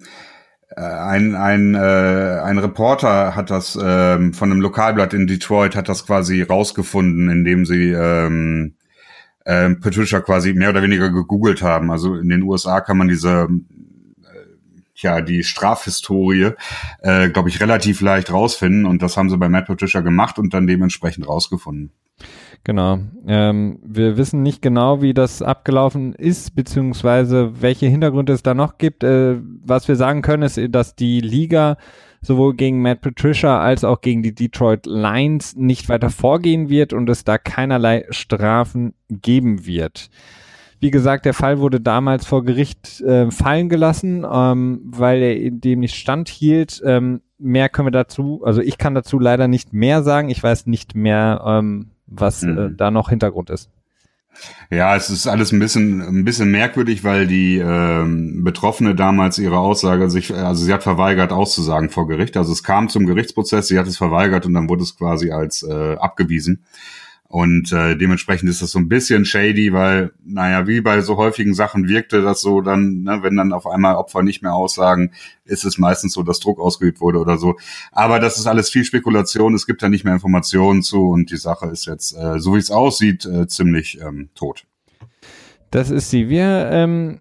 [0.76, 5.88] äh, ein, ein, äh, ein Reporter hat das ähm, von einem Lokalblatt in Detroit hat
[5.88, 8.74] das quasi rausgefunden, indem sie ähm,
[9.46, 11.90] ähm, Patricia quasi mehr oder weniger gegoogelt haben.
[11.90, 13.48] Also in den USA kann man diese
[15.02, 16.52] ja die Strafhistorie,
[17.00, 18.86] äh, glaube ich, relativ leicht rausfinden.
[18.86, 21.92] Und das haben sie bei Matt Patricia gemacht und dann dementsprechend rausgefunden.
[22.64, 22.98] Genau.
[23.26, 28.76] Ähm, wir wissen nicht genau, wie das abgelaufen ist, beziehungsweise welche Hintergründe es da noch
[28.76, 29.02] gibt.
[29.02, 31.78] Äh, was wir sagen können, ist, dass die Liga
[32.20, 37.08] sowohl gegen Matt Patricia als auch gegen die Detroit Lions nicht weiter vorgehen wird und
[37.08, 40.10] es da keinerlei Strafen geben wird.
[40.80, 45.80] Wie gesagt, der Fall wurde damals vor Gericht äh, fallen gelassen, ähm, weil er dem
[45.80, 46.80] nicht standhielt.
[46.84, 50.30] Ähm, mehr können wir dazu, also ich kann dazu leider nicht mehr sagen.
[50.30, 52.58] Ich weiß nicht mehr, ähm, was äh, mhm.
[52.58, 53.70] äh, da noch Hintergrund ist.
[54.70, 59.58] Ja, es ist alles ein bisschen ein bisschen merkwürdig, weil die ähm, Betroffene damals ihre
[59.58, 62.36] Aussage sich, also sie hat verweigert auszusagen vor Gericht.
[62.36, 65.62] Also es kam zum Gerichtsprozess, sie hat es verweigert und dann wurde es quasi als
[65.62, 66.64] äh, abgewiesen.
[67.30, 71.54] Und äh, dementsprechend ist das so ein bisschen shady, weil, naja, wie bei so häufigen
[71.54, 75.12] Sachen wirkte das so dann, ne, wenn dann auf einmal Opfer nicht mehr aussagen,
[75.44, 77.54] ist es meistens so, dass Druck ausgeübt wurde oder so.
[77.92, 81.36] Aber das ist alles viel Spekulation, es gibt da nicht mehr Informationen zu und die
[81.36, 84.64] Sache ist jetzt, äh, so wie es aussieht, äh, ziemlich ähm, tot.
[85.70, 86.28] Das ist sie.
[86.28, 87.20] Wir, ähm,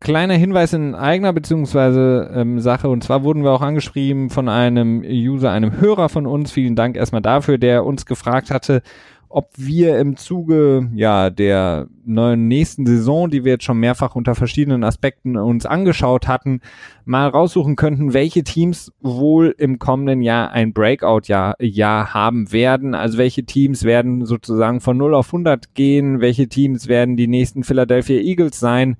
[0.00, 5.02] kleiner Hinweis in eigener beziehungsweise ähm, Sache, und zwar wurden wir auch angeschrieben von einem
[5.02, 8.82] User, einem Hörer von uns, vielen Dank erstmal dafür, der uns gefragt hatte,
[9.28, 14.34] ob wir im Zuge ja der neuen nächsten Saison, die wir jetzt schon mehrfach unter
[14.34, 16.60] verschiedenen Aspekten uns angeschaut hatten,
[17.04, 22.94] mal raussuchen könnten, welche Teams wohl im kommenden Jahr ein Breakout-Jahr Jahr haben werden.
[22.94, 27.64] Also welche Teams werden sozusagen von 0 auf 100 gehen, welche Teams werden die nächsten
[27.64, 28.96] Philadelphia Eagles sein.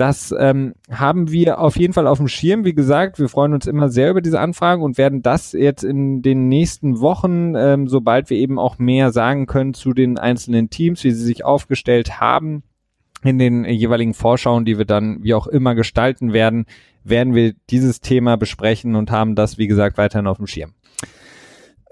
[0.00, 2.64] Das ähm, haben wir auf jeden Fall auf dem Schirm.
[2.64, 6.22] Wie gesagt, wir freuen uns immer sehr über diese Anfragen und werden das jetzt in
[6.22, 11.04] den nächsten Wochen, ähm, sobald wir eben auch mehr sagen können zu den einzelnen Teams,
[11.04, 12.62] wie sie sich aufgestellt haben,
[13.22, 16.64] in den jeweiligen Vorschauen, die wir dann wie auch immer gestalten werden,
[17.04, 20.72] werden wir dieses Thema besprechen und haben das, wie gesagt, weiterhin auf dem Schirm.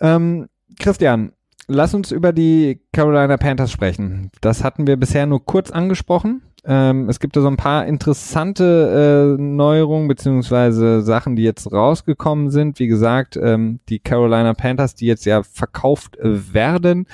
[0.00, 1.32] Ähm, Christian,
[1.66, 4.30] lass uns über die Carolina Panthers sprechen.
[4.40, 6.40] Das hatten wir bisher nur kurz angesprochen.
[6.70, 12.50] Ähm, es gibt da so ein paar interessante äh, Neuerungen beziehungsweise Sachen, die jetzt rausgekommen
[12.50, 12.78] sind.
[12.78, 17.06] Wie gesagt, ähm, die Carolina Panthers, die jetzt ja verkauft äh, werden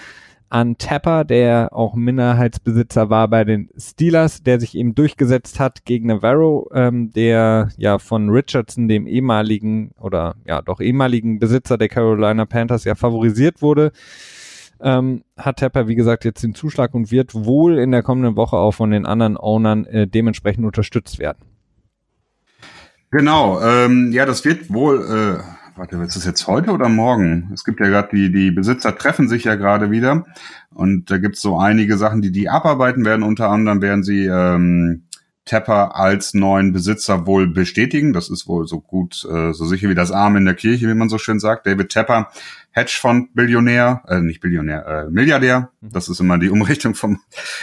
[0.48, 6.08] an Tapper, der auch Minderheitsbesitzer war bei den Steelers, der sich eben durchgesetzt hat gegen
[6.08, 12.44] Navarro, ähm, der ja von Richardson, dem ehemaligen oder ja doch ehemaligen Besitzer der Carolina
[12.44, 13.92] Panthers, ja favorisiert wurde
[14.80, 18.56] ähm, hat Tepper, wie gesagt, jetzt den Zuschlag und wird wohl in der kommenden Woche
[18.56, 21.38] auch von den anderen Ownern äh, dementsprechend unterstützt werden.
[23.10, 27.50] Genau, ähm, ja, das wird wohl, äh, warte, ist das jetzt heute oder morgen?
[27.54, 30.24] Es gibt ja gerade die, die Besitzer treffen sich ja gerade wieder
[30.70, 33.22] und da gibt's so einige Sachen, die die abarbeiten werden.
[33.22, 35.04] Unter anderem werden sie ähm,
[35.44, 38.12] Tepper als neuen Besitzer wohl bestätigen.
[38.12, 40.94] Das ist wohl so gut, äh, so sicher wie das Arm in der Kirche, wie
[40.94, 41.66] man so schön sagt.
[41.66, 42.30] David Tepper
[42.74, 45.70] Hedgefonds-Billionär, äh, nicht Billionär, äh, Milliardär.
[45.80, 45.90] Mhm.
[45.92, 47.20] Das ist immer die Umrichtung vom,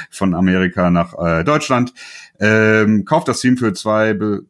[0.10, 1.94] von Amerika nach äh, Deutschland.
[2.40, 4.44] Ähm, kauft das Team für 2,2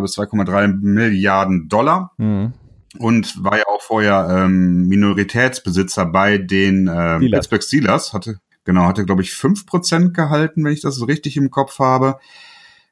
[0.00, 2.12] bis 2,3 Milliarden Dollar.
[2.18, 2.52] Mhm.
[2.98, 8.12] Und war ja auch vorher ähm, Minoritätsbesitzer bei den äh, Pittsburgh Steelers.
[8.12, 12.18] Hatte, genau, hatte, glaube ich, fünf Prozent gehalten, wenn ich das richtig im Kopf habe.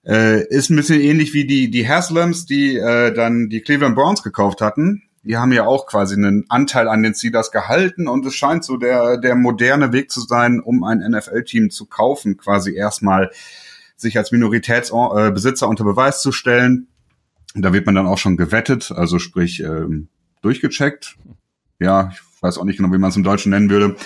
[0.09, 4.23] Äh, ist ein bisschen ähnlich wie die, die Haslams, die äh, dann die Cleveland Browns
[4.23, 8.35] gekauft hatten die haben ja auch quasi einen Anteil an den Steelers gehalten und es
[8.35, 13.31] scheint so der, der moderne Weg zu sein, um ein NFL-Team zu kaufen, quasi erstmal
[13.95, 16.89] sich als Minoritätsbesitzer äh, unter Beweis zu stellen.
[17.55, 20.09] Da wird man dann auch schon gewettet, also sprich ähm,
[20.41, 21.17] durchgecheckt.
[21.79, 23.97] Ja, ich weiß auch nicht genau, wie man es im Deutschen nennen würde.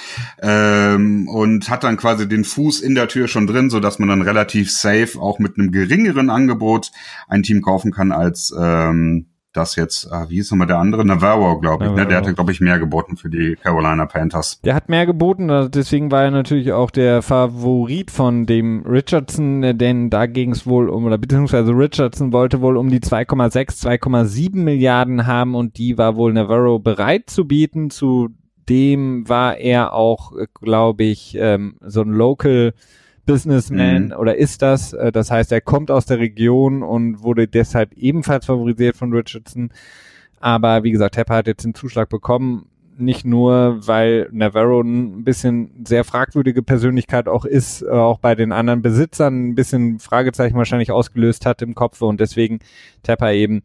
[0.41, 4.09] Ähm, und hat dann quasi den Fuß in der Tür schon drin, so dass man
[4.09, 6.93] dann relativ safe auch mit einem geringeren Angebot
[7.29, 11.05] ein Team kaufen kann als ähm, das jetzt, ah, wie hieß nochmal der andere?
[11.05, 11.91] Navarro, glaube ich.
[11.93, 12.07] Ne?
[12.07, 14.61] Der hatte, glaube ich, mehr geboten für die Carolina Panthers.
[14.63, 19.75] Der hat mehr geboten, deswegen war er natürlich auch der Favorit von dem Richardson, äh,
[19.75, 24.57] denn da ging es wohl um, oder beziehungsweise Richardson wollte wohl um die 2,6, 2,7
[24.57, 27.91] Milliarden haben und die war wohl Navarro bereit zu bieten.
[27.91, 32.75] Zudem war er auch, äh, glaube ich, ähm, so ein Local
[33.27, 34.13] Businessman mhm.
[34.13, 34.93] oder ist das.
[34.93, 39.71] Äh, das heißt, er kommt aus der Region und wurde deshalb ebenfalls favorisiert von Richardson.
[40.41, 42.67] Aber wie gesagt, Tepper hat jetzt den Zuschlag bekommen,
[42.99, 48.53] nicht nur, weil Navarro ein bisschen sehr fragwürdige Persönlichkeit auch ist, äh, auch bei den
[48.53, 52.59] anderen Besitzern ein bisschen Fragezeichen wahrscheinlich ausgelöst hat im Kopf und deswegen
[53.03, 53.63] Tepper eben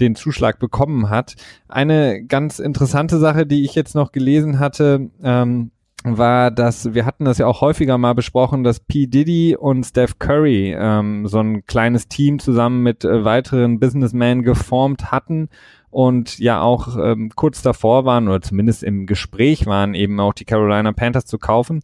[0.00, 1.34] den Zuschlag bekommen hat.
[1.66, 5.70] Eine ganz interessante Sache, die ich jetzt noch gelesen hatte, ähm,
[6.04, 9.06] war, dass wir hatten das ja auch häufiger mal besprochen, dass P.
[9.06, 15.10] Diddy und Steph Curry ähm, so ein kleines Team zusammen mit äh, weiteren Businessmen geformt
[15.10, 15.48] hatten
[15.90, 20.44] und ja auch ähm, kurz davor waren oder zumindest im Gespräch waren, eben auch die
[20.44, 21.80] Carolina Panthers zu kaufen.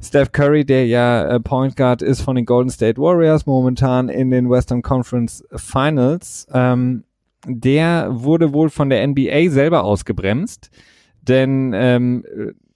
[0.00, 4.30] Steph Curry, der ja äh, Point Guard ist von den Golden State Warriors, momentan in
[4.30, 7.04] den Western Conference Finals, ähm,
[7.46, 10.70] der wurde wohl von der NBA selber ausgebremst,
[11.22, 12.24] denn ähm,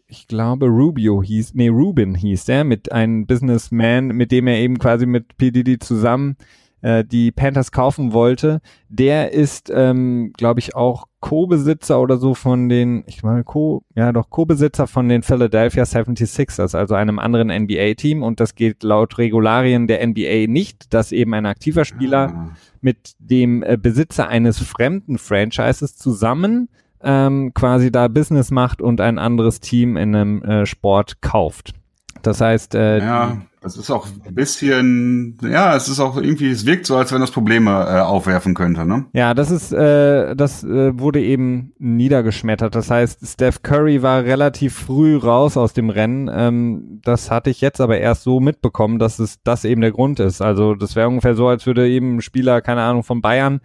[0.08, 4.78] ich glaube, Rubio hieß, nee, Rubin hieß der, mit einem Businessman, mit dem er eben
[4.78, 6.36] quasi mit PDD zusammen
[6.80, 8.60] äh, die Panthers kaufen wollte.
[8.88, 14.12] Der ist, ähm, glaube ich, auch Co-Besitzer oder so von den, ich meine, Co, ja
[14.12, 18.22] doch, Co-Besitzer von den Philadelphia 76ers, also einem anderen NBA-Team.
[18.22, 22.56] Und das geht laut Regularien der NBA nicht, dass eben ein aktiver Spieler ah.
[22.80, 26.70] mit dem äh, Besitzer eines fremden Franchises zusammen
[27.02, 31.74] ähm, quasi da Business macht und ein anderes Team in einem äh, Sport kauft.
[32.22, 36.64] Das heißt, äh, ja, das ist auch ein bisschen, ja, es ist auch irgendwie, es
[36.64, 39.06] wirkt so, als wenn das Probleme äh, aufwerfen könnte, ne?
[39.12, 42.76] Ja, das ist, äh, das äh, wurde eben niedergeschmettert.
[42.76, 46.30] Das heißt, Steph Curry war relativ früh raus aus dem Rennen.
[46.32, 50.20] Ähm, das hatte ich jetzt aber erst so mitbekommen, dass es das eben der Grund
[50.20, 50.40] ist.
[50.40, 53.60] Also das wäre ungefähr so, als würde eben ein Spieler, keine Ahnung, von Bayern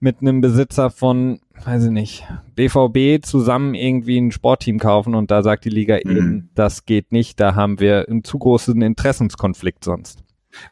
[0.00, 5.42] mit einem Besitzer von weiß ich nicht, BVB zusammen irgendwie ein Sportteam kaufen und da
[5.42, 6.16] sagt die Liga mhm.
[6.16, 10.24] eben, das geht nicht, da haben wir einen zu großen Interessenskonflikt sonst.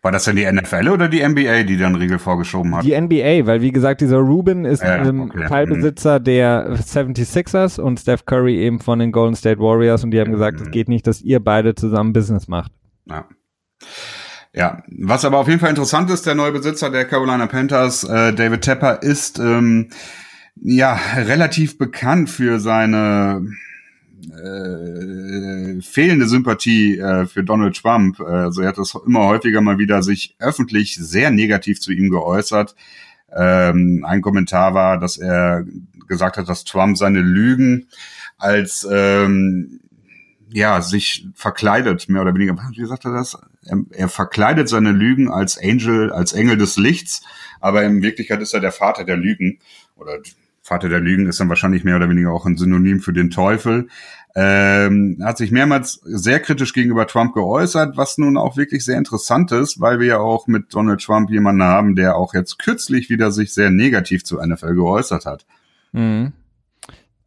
[0.03, 2.85] War das denn die NFL oder die NBA, die dann Riegel vorgeschoben hat?
[2.85, 5.47] Die NBA, weil wie gesagt, dieser Ruben ist ähm, okay.
[5.47, 6.25] Teilbesitzer mhm.
[6.25, 10.61] der 76ers und Steph Curry eben von den Golden State Warriors und die haben gesagt,
[10.61, 10.73] es mhm.
[10.73, 12.73] geht nicht, dass ihr beide zusammen Business macht.
[13.07, 13.27] Ja.
[14.55, 18.33] Ja, was aber auf jeden Fall interessant ist, der neue Besitzer der Carolina Panthers, äh,
[18.33, 19.91] David Tepper, ist ähm,
[20.63, 23.47] ja relativ bekannt für seine
[24.31, 28.21] äh, fehlende Sympathie äh, für Donald Trump.
[28.21, 32.75] Also er hat das immer häufiger mal wieder sich öffentlich sehr negativ zu ihm geäußert.
[33.35, 35.65] Ähm, ein Kommentar war, dass er
[36.07, 37.89] gesagt hat, dass Trump seine Lügen
[38.39, 39.81] als ähm,
[40.51, 42.57] ja sich verkleidet, mehr oder weniger.
[42.71, 43.39] Wie sagt er das?
[43.65, 47.23] Er, er verkleidet seine Lügen als Angel, als Engel des Lichts,
[47.61, 49.59] aber in Wirklichkeit ist er der Vater der Lügen
[49.97, 50.19] oder
[50.69, 53.89] Vater der Lügen ist dann wahrscheinlich mehr oder weniger auch ein Synonym für den Teufel.
[54.37, 59.51] Ähm, hat sich mehrmals sehr kritisch gegenüber Trump geäußert, was nun auch wirklich sehr interessant
[59.51, 63.33] ist, weil wir ja auch mit Donald Trump jemanden haben, der auch jetzt kürzlich wieder
[63.33, 65.47] sich sehr negativ zu NFL geäußert hat.
[65.93, 66.33] Mhm.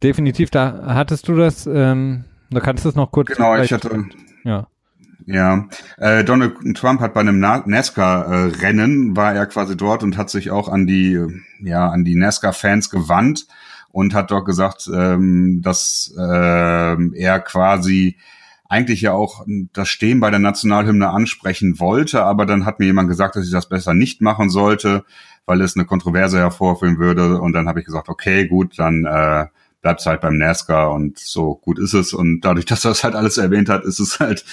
[0.02, 3.28] Definitiv, da hattest du das, ähm, da kannst du es noch kurz.
[3.28, 4.06] Genau, ich hatte.
[4.44, 4.68] Ja.
[5.26, 10.50] Ja, äh, Donald Trump hat bei einem NASCAR-Rennen, war er quasi dort und hat sich
[10.50, 11.20] auch an die,
[11.60, 13.46] ja, an die NASCAR-Fans gewandt
[13.90, 18.16] und hat dort gesagt, ähm, dass äh, er quasi
[18.68, 23.10] eigentlich ja auch das Stehen bei der Nationalhymne ansprechen wollte, aber dann hat mir jemand
[23.10, 25.04] gesagt, dass ich das besser nicht machen sollte,
[25.44, 27.38] weil es eine Kontroverse hervorführen würde.
[27.38, 29.46] Und dann habe ich gesagt, okay, gut, dann äh,
[29.82, 32.14] bleibt's halt beim NASCAR und so gut ist es.
[32.14, 34.44] Und dadurch, dass er das halt alles erwähnt hat, ist es halt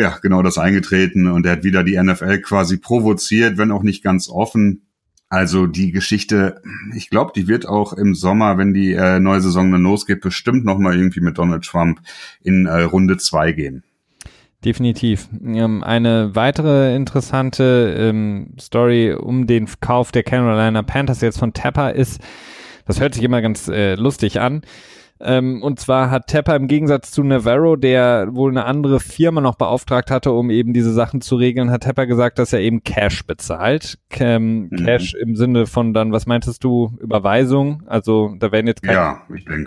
[0.00, 4.02] ja, genau das eingetreten und er hat wieder die NFL quasi provoziert, wenn auch nicht
[4.02, 4.86] ganz offen.
[5.28, 6.60] Also die Geschichte,
[6.96, 10.64] ich glaube, die wird auch im Sommer, wenn die äh, neue Saison dann losgeht, bestimmt
[10.64, 12.00] nochmal irgendwie mit Donald Trump
[12.42, 13.84] in äh, Runde zwei gehen.
[14.64, 15.28] Definitiv.
[15.42, 21.94] Ähm, eine weitere interessante ähm, Story um den Kauf der Carolina Panthers jetzt von Tapper
[21.94, 22.20] ist,
[22.86, 24.62] Das hört sich immer ganz äh, lustig an.
[25.22, 29.56] Ähm, und zwar hat Tepper im Gegensatz zu Navarro, der wohl eine andere Firma noch
[29.56, 33.26] beauftragt hatte, um eben diese Sachen zu regeln, hat Tepper gesagt, dass er eben Cash
[33.26, 33.98] bezahlt.
[34.18, 34.84] Ähm, mhm.
[34.84, 37.82] Cash im Sinne von dann, was meintest du, Überweisung?
[37.86, 39.22] Also da werden jetzt keine, ja,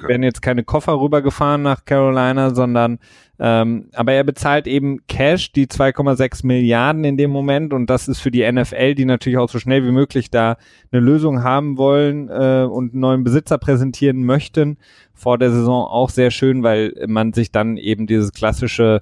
[0.07, 2.99] werden jetzt keine Koffer rübergefahren nach Carolina, sondern
[3.39, 8.19] ähm, aber er bezahlt eben Cash, die 2,6 Milliarden in dem Moment und das ist
[8.19, 10.57] für die NFL, die natürlich auch so schnell wie möglich da
[10.91, 14.77] eine Lösung haben wollen äh, und einen neuen Besitzer präsentieren möchten,
[15.13, 19.01] vor der Saison auch sehr schön, weil man sich dann eben dieses klassische,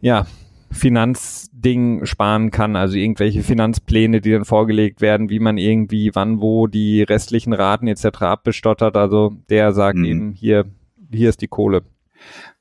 [0.00, 0.26] ja,
[0.72, 6.66] Finanzding sparen kann, also irgendwelche Finanzpläne, die dann vorgelegt werden, wie man irgendwie wann wo
[6.66, 8.22] die restlichen Raten etc.
[8.22, 8.96] abbestottert.
[8.96, 10.04] Also der sagt mhm.
[10.04, 10.64] eben hier,
[11.12, 11.82] hier ist die Kohle.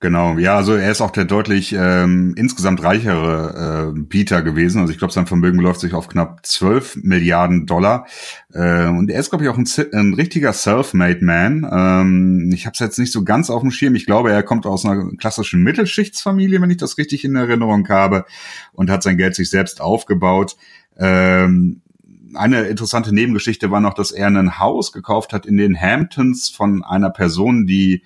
[0.02, 4.82] Genau, ja, also er ist auch der deutlich ähm, insgesamt reichere äh, Bieter gewesen.
[4.82, 8.08] Also ich glaube, sein Vermögen läuft sich auf knapp 12 Milliarden Dollar.
[8.52, 11.70] Äh, und er ist, glaube ich, auch ein, ein richtiger Self-Made Man.
[11.72, 13.94] Ähm, ich habe es jetzt nicht so ganz auf dem Schirm.
[13.94, 18.26] Ich glaube, er kommt aus einer klassischen Mittelschichtsfamilie, wenn ich das richtig in Erinnerung habe,
[18.74, 20.56] und hat sein Geld sich selbst aufgebaut.
[20.98, 21.84] Ähm,
[22.34, 26.84] eine interessante Nebengeschichte war noch, dass er ein Haus gekauft hat in den Hamptons von
[26.84, 28.02] einer Person, die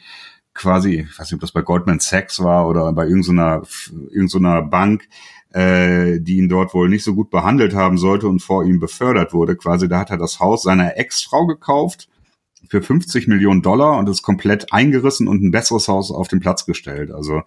[0.56, 3.62] quasi, ich weiß nicht, ob das bei Goldman Sachs war oder bei irgendeiner,
[4.10, 5.08] irgendeiner Bank,
[5.54, 9.34] äh, die ihn dort wohl nicht so gut behandelt haben sollte und vor ihm befördert
[9.34, 9.56] wurde.
[9.56, 12.10] Quasi, da hat er das Haus seiner Ex-Frau gekauft
[12.70, 16.66] für 50 Millionen Dollar und ist komplett eingerissen und ein besseres Haus auf den Platz
[16.66, 17.12] gestellt.
[17.12, 17.44] Also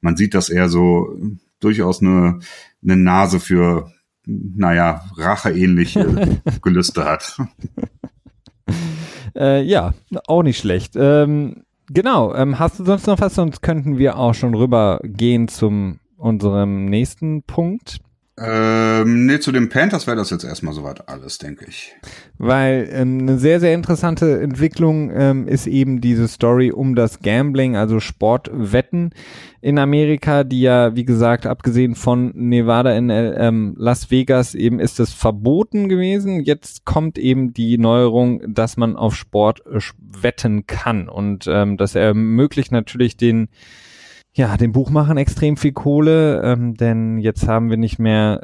[0.00, 1.14] man sieht, dass er so
[1.60, 2.38] durchaus eine,
[2.82, 3.92] eine Nase für,
[4.24, 7.38] naja, racheähnliche Gelüste hat.
[9.34, 9.94] Äh, ja,
[10.26, 10.94] auch nicht schlecht.
[10.96, 13.34] Ähm, Genau, ähm, hast du sonst noch was?
[13.34, 17.98] Sonst könnten wir auch schon rübergehen zum unserem nächsten Punkt.
[18.44, 21.94] Ähm, nee, zu den Panthers wäre das jetzt erstmal soweit alles, denke ich.
[22.38, 27.76] Weil ähm, eine sehr, sehr interessante Entwicklung ähm, ist eben diese Story um das Gambling,
[27.76, 29.10] also Sportwetten
[29.60, 34.80] in Amerika, die ja, wie gesagt, abgesehen von Nevada in äh, ähm, Las Vegas eben
[34.80, 36.40] ist es verboten gewesen.
[36.40, 41.94] Jetzt kommt eben die Neuerung, dass man auf Sport äh, wetten kann und ähm, das
[41.94, 43.48] ermöglicht natürlich den
[44.34, 48.40] ja, den Buchmachern extrem viel Kohle, ähm, denn jetzt haben wir nicht mehr,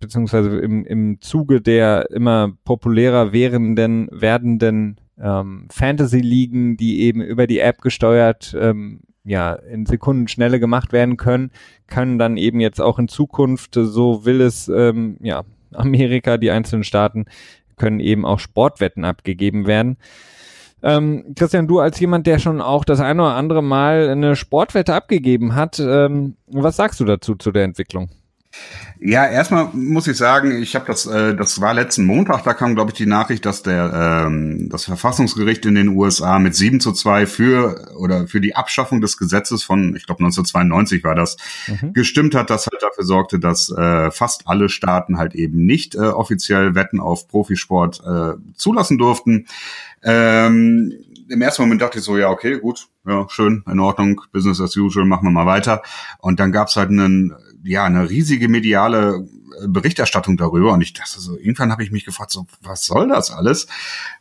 [0.00, 7.58] beziehungsweise im, im Zuge der immer populärer werdenden, werdenden ähm, Fantasy-Ligen, die eben über die
[7.58, 11.50] App gesteuert ähm, ja, in Sekundenschnelle gemacht werden können,
[11.86, 15.42] können dann eben jetzt auch in Zukunft, so will es ähm, ja,
[15.74, 17.26] Amerika, die einzelnen Staaten,
[17.76, 19.98] können eben auch Sportwetten abgegeben werden.
[20.82, 24.94] Ähm, Christian, du als jemand, der schon auch das eine oder andere Mal eine Sportwette
[24.94, 28.10] abgegeben hat, ähm, was sagst du dazu zu der Entwicklung?
[28.98, 32.74] Ja, erstmal muss ich sagen, ich habe das, äh, das war letzten Montag, da kam,
[32.74, 36.92] glaube ich, die Nachricht, dass der ähm, das Verfassungsgericht in den USA mit 7 zu
[36.92, 41.92] 2 für oder für die Abschaffung des Gesetzes von, ich glaube 1992 war das, mhm.
[41.92, 45.98] gestimmt hat, das halt dafür sorgte, dass äh, fast alle Staaten halt eben nicht äh,
[45.98, 49.46] offiziell Wetten auf Profisport äh, zulassen durften.
[50.02, 50.92] Ähm,
[51.28, 54.76] Im ersten Moment dachte ich so, ja, okay, gut, ja, schön, in Ordnung, Business as
[54.76, 55.82] usual, machen wir mal weiter.
[56.18, 57.34] Und dann gab's halt einen,
[57.66, 59.26] ja, eine riesige mediale
[59.62, 60.72] äh, Berichterstattung darüber.
[60.72, 63.66] Und ich dachte so, irgendwann habe ich mich gefragt, so, was soll das alles?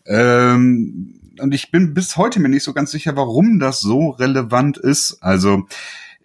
[0.06, 4.78] Ähm, und ich bin bis heute mir nicht so ganz sicher, warum das so relevant
[4.78, 5.18] ist.
[5.22, 5.68] Also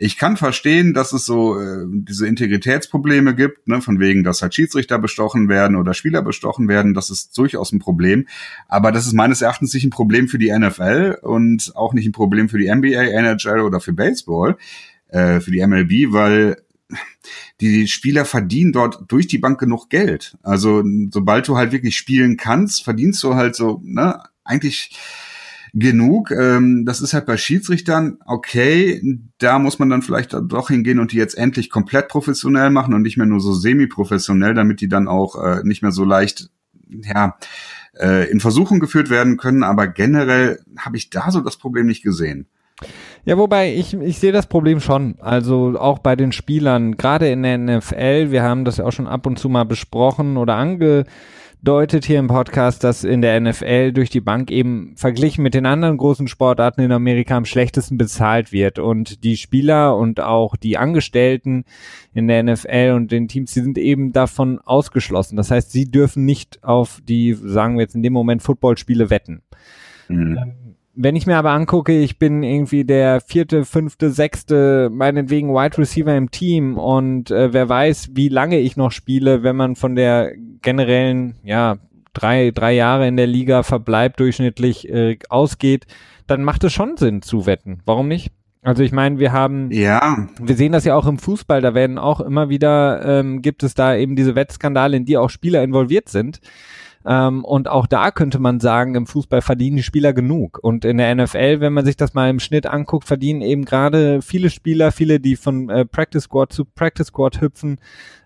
[0.02, 4.54] ich kann verstehen, dass es so äh, diese Integritätsprobleme gibt, ne, von wegen, dass halt
[4.54, 6.94] Schiedsrichter bestochen werden oder Spieler bestochen werden.
[6.94, 8.26] Das ist durchaus ein Problem.
[8.66, 12.12] Aber das ist meines Erachtens nicht ein Problem für die NFL und auch nicht ein
[12.12, 14.56] Problem für die NBA, NHL oder für Baseball,
[15.08, 16.56] äh, für die MLB, weil
[17.60, 20.36] die Spieler verdienen dort durch die Bank genug Geld.
[20.42, 24.98] Also sobald du halt wirklich spielen kannst, verdienst du halt so, ne, eigentlich
[25.72, 26.30] genug.
[26.30, 29.02] Ähm, das ist halt bei Schiedsrichtern okay.
[29.38, 33.02] Da muss man dann vielleicht doch hingehen und die jetzt endlich komplett professionell machen und
[33.02, 36.50] nicht mehr nur so semi-professionell, damit die dann auch äh, nicht mehr so leicht,
[36.88, 37.38] ja,
[37.98, 39.62] äh, in Versuchung geführt werden können.
[39.62, 42.46] Aber generell habe ich da so das Problem nicht gesehen.
[43.24, 45.16] Ja, wobei ich, ich sehe das Problem schon.
[45.20, 49.06] Also auch bei den Spielern, gerade in der NFL, wir haben das ja auch schon
[49.06, 51.04] ab und zu mal besprochen oder ange
[51.62, 55.66] deutet hier im Podcast, dass in der NFL durch die Bank eben verglichen mit den
[55.66, 58.78] anderen großen Sportarten in Amerika am schlechtesten bezahlt wird.
[58.78, 61.64] Und die Spieler und auch die Angestellten
[62.14, 65.36] in der NFL und den Teams, die sind eben davon ausgeschlossen.
[65.36, 69.42] Das heißt, sie dürfen nicht auf die, sagen wir jetzt in dem Moment, Footballspiele wetten.
[70.08, 70.69] Mhm.
[71.02, 76.14] Wenn ich mir aber angucke, ich bin irgendwie der vierte, fünfte, sechste, meinetwegen Wide Receiver
[76.14, 80.34] im Team und äh, wer weiß, wie lange ich noch spiele, wenn man von der
[80.60, 81.78] generellen, ja,
[82.12, 85.86] drei, drei Jahre in der Liga verbleibt, durchschnittlich äh, ausgeht,
[86.26, 87.80] dann macht es schon Sinn zu wetten.
[87.86, 88.30] Warum nicht?
[88.60, 91.96] Also ich meine, wir haben, ja, wir sehen das ja auch im Fußball, da werden
[91.96, 96.10] auch immer wieder, ähm, gibt es da eben diese Wettskandale, in die auch Spieler involviert
[96.10, 96.42] sind.
[97.06, 100.58] Ähm, und auch da könnte man sagen, im Fußball verdienen die Spieler genug.
[100.62, 104.20] Und in der NFL, wenn man sich das mal im Schnitt anguckt, verdienen eben gerade
[104.22, 107.78] viele Spieler, viele, die von äh, Practice Squad zu Practice Squad hüpfen,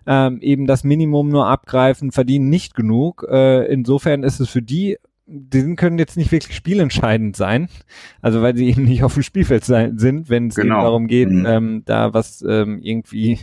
[0.07, 3.25] ähm, eben das Minimum nur abgreifen, verdienen nicht genug.
[3.29, 4.97] Äh, insofern ist es für die
[5.27, 7.67] die können jetzt nicht wirklich spielentscheidend sein,
[8.21, 10.81] also weil sie eben nicht auf dem Spielfeld sein, sind, wenn es genau.
[10.81, 11.45] darum geht, mhm.
[11.45, 13.39] ähm, da was ähm, irgendwie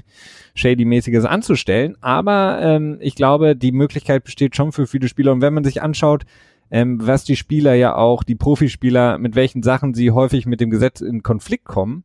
[0.54, 1.96] Shady-mäßiges anzustellen.
[2.00, 5.32] Aber ähm, ich glaube, die Möglichkeit besteht schon für viele Spieler.
[5.32, 6.24] Und wenn man sich anschaut,
[6.70, 10.70] ähm, was die Spieler ja auch, die Profispieler, mit welchen Sachen sie häufig mit dem
[10.70, 12.04] Gesetz in Konflikt kommen,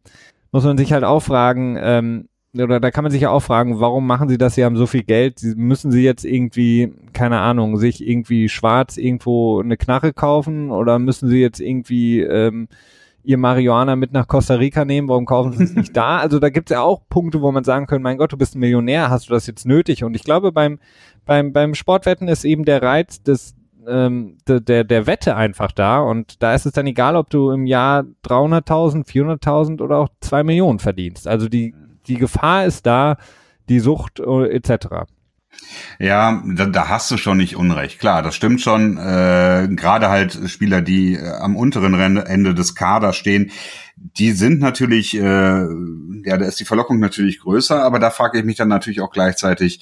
[0.51, 2.29] muss man sich halt auch fragen, ähm,
[2.61, 4.55] oder da kann man sich ja auch fragen, warum machen sie das?
[4.55, 8.97] Sie haben so viel Geld, sie, müssen sie jetzt irgendwie, keine Ahnung, sich irgendwie schwarz
[8.97, 12.67] irgendwo eine Knarre kaufen oder müssen sie jetzt irgendwie ähm,
[13.27, 16.17] ihr Marihuana mit nach Costa Rica nehmen, warum kaufen sie es nicht da?
[16.27, 18.55] Also da gibt es ja auch Punkte, wo man sagen könnte, mein Gott, du bist
[18.55, 20.03] ein Millionär, hast du das jetzt nötig?
[20.03, 20.79] Und ich glaube, beim,
[21.25, 23.55] beim, beim Sportwetten ist eben der Reiz des,
[23.85, 27.51] ähm, der, der, der Wette einfach da und da ist es dann egal, ob du
[27.51, 31.27] im Jahr 300.000, 400.000 oder auch zwei Millionen verdienst.
[31.27, 31.75] Also die
[32.07, 33.17] die Gefahr ist da,
[33.69, 35.07] die Sucht äh, etc.
[35.99, 37.99] Ja, da, da hast du schon nicht Unrecht.
[37.99, 38.97] Klar, das stimmt schon.
[38.97, 43.51] Äh, Gerade halt Spieler, die äh, am unteren Ende des Kaders stehen,
[43.95, 48.45] die sind natürlich, äh, ja, da ist die Verlockung natürlich größer, aber da frage ich
[48.45, 49.81] mich dann natürlich auch gleichzeitig,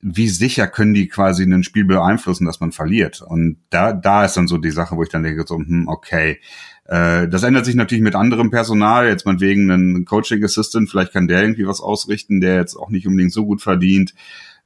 [0.00, 3.20] wie sicher können die quasi ein Spiel beeinflussen, dass man verliert?
[3.20, 6.40] Und da, da ist dann so die Sache, wo ich dann denke, so, hm, okay,
[6.88, 11.12] äh, das ändert sich natürlich mit anderem Personal, jetzt mal wegen einem Coaching Assistant, vielleicht
[11.12, 14.14] kann der irgendwie was ausrichten, der jetzt auch nicht unbedingt so gut verdient,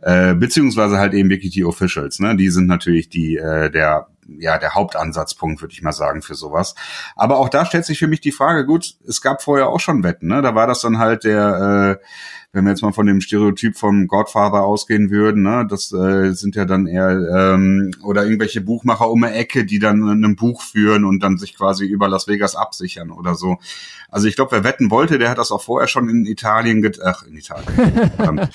[0.00, 2.36] äh, beziehungsweise halt eben wirklich die Officials, ne?
[2.36, 4.06] Die sind natürlich die, äh, der,
[4.38, 6.76] ja, der Hauptansatzpunkt, würde ich mal sagen, für sowas.
[7.16, 10.04] Aber auch da stellt sich für mich die Frage, gut, es gab vorher auch schon
[10.04, 10.42] Wetten, ne?
[10.42, 12.04] Da war das dann halt der, äh,
[12.53, 16.55] wenn wir jetzt mal von dem Stereotyp vom Godfather ausgehen würden, ne, das äh, sind
[16.55, 21.05] ja dann eher ähm, oder irgendwelche Buchmacher um eine Ecke, die dann ein Buch führen
[21.05, 23.59] und dann sich quasi über Las Vegas absichern oder so.
[24.11, 27.00] Also ich glaube, wer wetten wollte, der hat das auch vorher schon in Italien get
[27.03, 28.48] ach in Italien.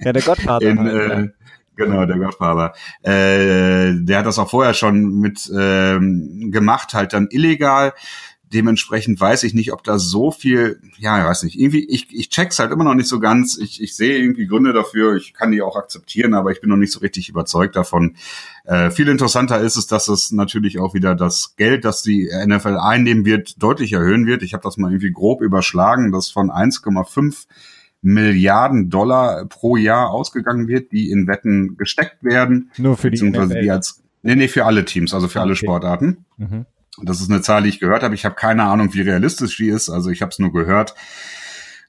[0.00, 0.66] ja, der Godfather.
[0.66, 1.28] In, äh,
[1.76, 2.72] Genau, der Godfather.
[3.02, 7.94] Äh, der hat das auch vorher schon mit ähm, gemacht, halt dann illegal.
[8.52, 12.30] Dementsprechend weiß ich nicht, ob da so viel, ja, ich weiß nicht, irgendwie, ich, ich
[12.30, 13.58] check's halt immer noch nicht so ganz.
[13.58, 16.76] Ich, ich sehe irgendwie Gründe dafür, ich kann die auch akzeptieren, aber ich bin noch
[16.76, 18.16] nicht so richtig überzeugt davon.
[18.64, 22.76] Äh, viel interessanter ist es, dass es natürlich auch wieder das Geld, das die NFL
[22.76, 24.42] einnehmen wird, deutlich erhöhen wird.
[24.42, 27.46] Ich habe das mal irgendwie grob überschlagen, dass von 1,5
[28.04, 32.70] Milliarden Dollar pro Jahr ausgegangen wird, die in Wetten gesteckt werden.
[32.76, 33.62] Nur für die NFL.
[33.62, 35.46] Die als, nee, nee, für alle Teams, also für okay.
[35.46, 36.26] alle Sportarten.
[36.36, 36.66] Mhm.
[37.02, 38.14] Das ist eine Zahl, die ich gehört habe.
[38.14, 39.90] Ich habe keine Ahnung, wie realistisch die ist.
[39.90, 40.94] Also ich habe es nur gehört.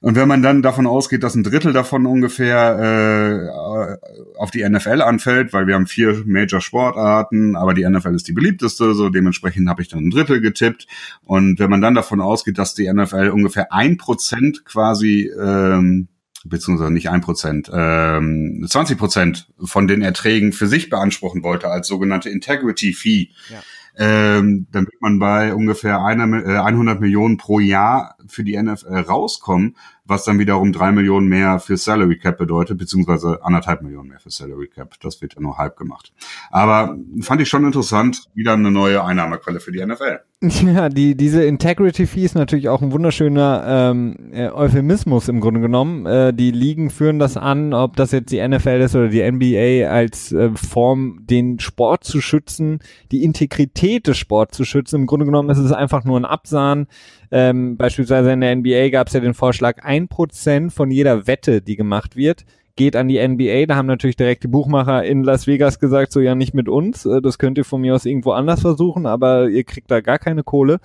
[0.00, 5.00] Und wenn man dann davon ausgeht, dass ein Drittel davon ungefähr äh, auf die NFL
[5.00, 9.82] anfällt, weil wir haben vier Major-Sportarten, aber die NFL ist die beliebteste, so dementsprechend habe
[9.82, 10.86] ich dann ein Drittel getippt.
[11.24, 16.08] Und wenn man dann davon ausgeht, dass die NFL ungefähr ein Prozent quasi ähm,
[16.44, 21.88] beziehungsweise nicht ein Prozent, ähm, 20 Prozent von den Erträgen für sich beanspruchen wollte als
[21.88, 23.60] sogenannte Integrity Fee, ja
[23.98, 29.00] ähm, dann wird man bei ungefähr einer, äh, 100 Millionen pro Jahr für die NFL
[29.00, 29.76] rauskommen,
[30.06, 34.30] was dann wiederum drei Millionen mehr für Salary Cap bedeutet, beziehungsweise anderthalb Millionen mehr für
[34.30, 34.94] Salary Cap.
[35.00, 36.12] Das wird ja nur halb gemacht.
[36.50, 40.20] Aber fand ich schon interessant, wieder eine neue Einnahmequelle für die NFL.
[40.66, 45.60] Ja, die, diese Integrity Fee ist natürlich auch ein wunderschöner ähm, äh, Euphemismus im Grunde
[45.60, 46.06] genommen.
[46.06, 49.88] Äh, die Ligen führen das an, ob das jetzt die NFL ist oder die NBA,
[49.88, 52.80] als äh, Form, den Sport zu schützen,
[53.12, 54.96] die Integrität des Sports zu schützen.
[54.96, 56.86] Im Grunde genommen ist es einfach nur ein Absahn.
[57.30, 61.62] Ähm, beispielsweise in der NBA gab es ja den Vorschlag, ein Prozent von jeder Wette,
[61.62, 62.44] die gemacht wird,
[62.76, 63.66] geht an die NBA.
[63.66, 67.06] Da haben natürlich direkt die Buchmacher in Las Vegas gesagt, so ja nicht mit uns,
[67.06, 70.18] äh, das könnt ihr von mir aus irgendwo anders versuchen, aber ihr kriegt da gar
[70.18, 70.78] keine Kohle.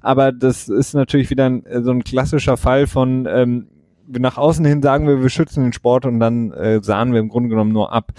[0.00, 3.68] Aber das ist natürlich wieder ein, so ein klassischer Fall von ähm,
[4.06, 7.28] nach außen hin sagen wir, wir schützen den Sport und dann äh, sahen wir im
[7.28, 8.12] Grunde genommen nur ab.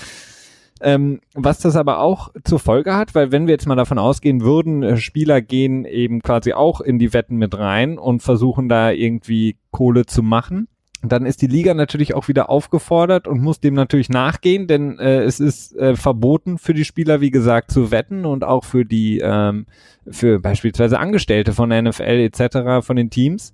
[0.81, 4.41] Ähm, was das aber auch zur Folge hat, weil wenn wir jetzt mal davon ausgehen
[4.41, 8.91] würden, äh, Spieler gehen eben quasi auch in die Wetten mit rein und versuchen da
[8.91, 10.67] irgendwie Kohle zu machen,
[11.09, 15.23] dann ist die Liga natürlich auch wieder aufgefordert und muss dem natürlich nachgehen, denn äh,
[15.23, 19.19] es ist äh, verboten für die Spieler, wie gesagt, zu wetten und auch für die,
[19.23, 19.65] ähm,
[20.09, 23.53] für beispielsweise Angestellte von der NFL etc., von den Teams.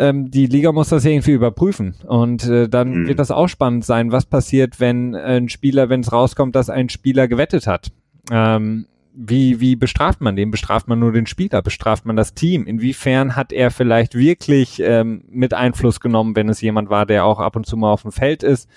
[0.00, 3.08] Ähm, die Liga muss das irgendwie überprüfen und äh, dann mhm.
[3.08, 6.88] wird das auch spannend sein, was passiert, wenn ein Spieler, wenn es rauskommt, dass ein
[6.88, 7.92] Spieler gewettet hat
[8.30, 10.50] Ähm, wie, wie bestraft man den?
[10.50, 11.62] Bestraft man nur den Spieler?
[11.62, 12.66] Bestraft man das Team?
[12.66, 17.40] Inwiefern hat er vielleicht wirklich ähm, mit Einfluss genommen, wenn es jemand war, der auch
[17.40, 18.68] ab und zu mal auf dem Feld ist?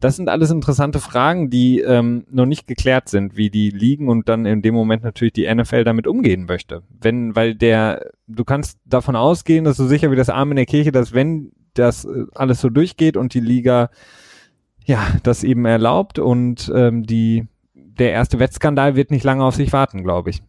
[0.00, 4.28] Das sind alles interessante Fragen, die ähm, noch nicht geklärt sind, wie die liegen und
[4.28, 6.82] dann in dem Moment natürlich die NFL damit umgehen möchte.
[7.00, 10.66] Wenn, weil der, du kannst davon ausgehen, dass du sicher wie das Arm in der
[10.66, 13.90] Kirche, dass wenn das äh, alles so durchgeht und die Liga
[14.84, 17.46] ja das eben erlaubt und ähm, die
[17.98, 20.42] der erste Wettskandal wird nicht lange auf sich warten, glaube ich.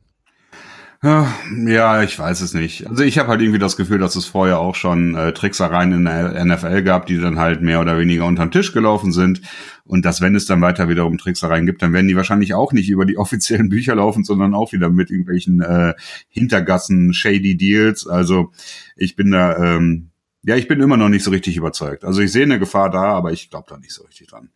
[1.04, 2.88] Ja, ich weiß es nicht.
[2.88, 6.06] Also ich habe halt irgendwie das Gefühl, dass es vorher auch schon äh, Tricksereien in
[6.06, 9.42] der NFL gab, die dann halt mehr oder weniger unter den Tisch gelaufen sind.
[9.84, 12.90] Und dass, wenn es dann weiter wiederum Tricksereien gibt, dann werden die wahrscheinlich auch nicht
[12.90, 15.94] über die offiziellen Bücher laufen, sondern auch wieder mit irgendwelchen äh,
[16.30, 18.08] Hintergassen, shady Deals.
[18.08, 18.54] Also
[18.96, 20.12] ich bin da, ähm,
[20.44, 22.06] ja, ich bin immer noch nicht so richtig überzeugt.
[22.06, 24.52] Also ich sehe eine Gefahr da, aber ich glaube da nicht so richtig dran.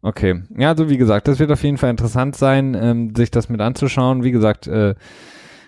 [0.00, 3.48] Okay, ja, also wie gesagt, das wird auf jeden Fall interessant sein, ähm, sich das
[3.48, 4.22] mit anzuschauen.
[4.22, 4.94] Wie gesagt, äh,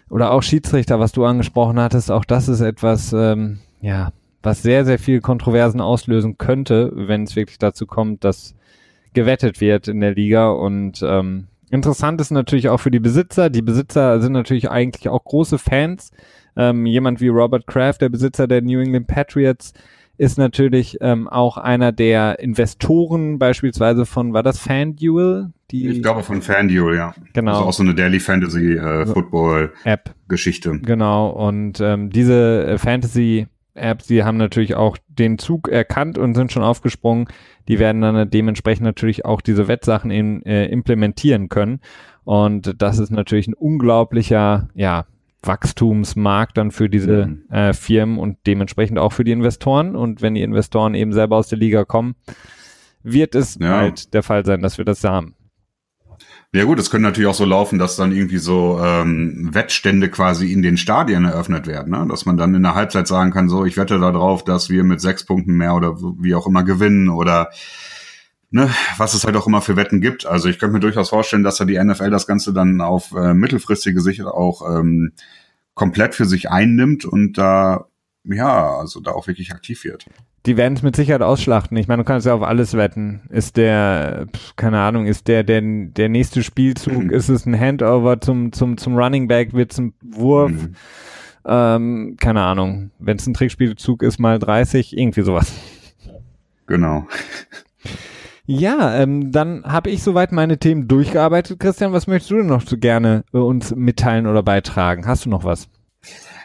[0.09, 4.13] oder auch Schiedsrichter, was du angesprochen hattest, auch das ist etwas, ähm, ja,
[4.43, 8.55] was sehr, sehr viel Kontroversen auslösen könnte, wenn es wirklich dazu kommt, dass
[9.13, 10.51] gewettet wird in der Liga.
[10.51, 13.51] Und ähm, interessant ist natürlich auch für die Besitzer.
[13.51, 16.11] Die Besitzer sind natürlich eigentlich auch große Fans.
[16.57, 19.73] Ähm, jemand wie Robert Kraft, der Besitzer der New England Patriots,
[20.21, 25.51] ist natürlich ähm, auch einer der Investoren beispielsweise von, war das FanDuel?
[25.71, 27.15] Die, ich glaube von FanDuel, ja.
[27.33, 27.53] Genau.
[27.53, 30.15] Also auch so eine Daily Fantasy äh, Football App.
[30.29, 30.79] Geschichte.
[30.81, 31.31] Genau.
[31.31, 36.53] Und ähm, diese äh, Fantasy Apps, die haben natürlich auch den Zug erkannt und sind
[36.53, 37.27] schon aufgesprungen.
[37.69, 41.81] Die werden dann dementsprechend natürlich auch diese Wettsachen in, äh, implementieren können.
[42.25, 45.07] Und das ist natürlich ein unglaublicher, ja,
[45.43, 47.51] Wachstumsmarkt dann für diese mhm.
[47.51, 49.97] äh, Firmen und dementsprechend auch für die Investoren.
[49.97, 52.15] Und wenn die Investoren eben selber aus der Liga kommen,
[53.03, 53.79] wird es ja.
[53.79, 55.35] halt der Fall sein, dass wir das haben.
[56.53, 60.53] Ja gut, es könnte natürlich auch so laufen, dass dann irgendwie so ähm, Wettstände quasi
[60.53, 62.05] in den Stadien eröffnet werden, ne?
[62.09, 65.01] dass man dann in der Halbzeit sagen kann, so ich wette darauf, dass wir mit
[65.01, 67.51] sechs Punkten mehr oder wie auch immer gewinnen oder
[68.51, 70.27] ne, was es halt auch immer für Wetten gibt.
[70.27, 73.35] Also ich könnte mir durchaus vorstellen, dass da die NFL das Ganze dann auf äh,
[73.35, 75.13] mittelfristige Sicht auch ähm,
[75.75, 77.87] komplett für sich einnimmt und da
[78.25, 80.05] ja, also da auch wirklich aktiv wird.
[80.47, 81.77] Die werden es mit Sicherheit ausschlachten.
[81.77, 83.23] Ich meine, du kannst ja auf alles wetten.
[83.29, 84.27] Ist der,
[84.57, 87.11] keine Ahnung, ist der der, der nächste Spielzug, mhm.
[87.11, 90.51] ist es ein Handover zum, zum, zum Running Back, wird es ein Wurf?
[90.51, 90.75] Mhm.
[91.47, 92.91] Ähm, keine Ahnung.
[92.99, 95.53] Wenn es ein Trickspielzug ist, mal 30, irgendwie sowas.
[96.67, 97.07] Genau.
[98.53, 101.61] Ja, ähm, dann habe ich soweit meine Themen durchgearbeitet.
[101.61, 105.07] Christian, was möchtest du denn noch so gerne äh, uns mitteilen oder beitragen?
[105.07, 105.69] Hast du noch was?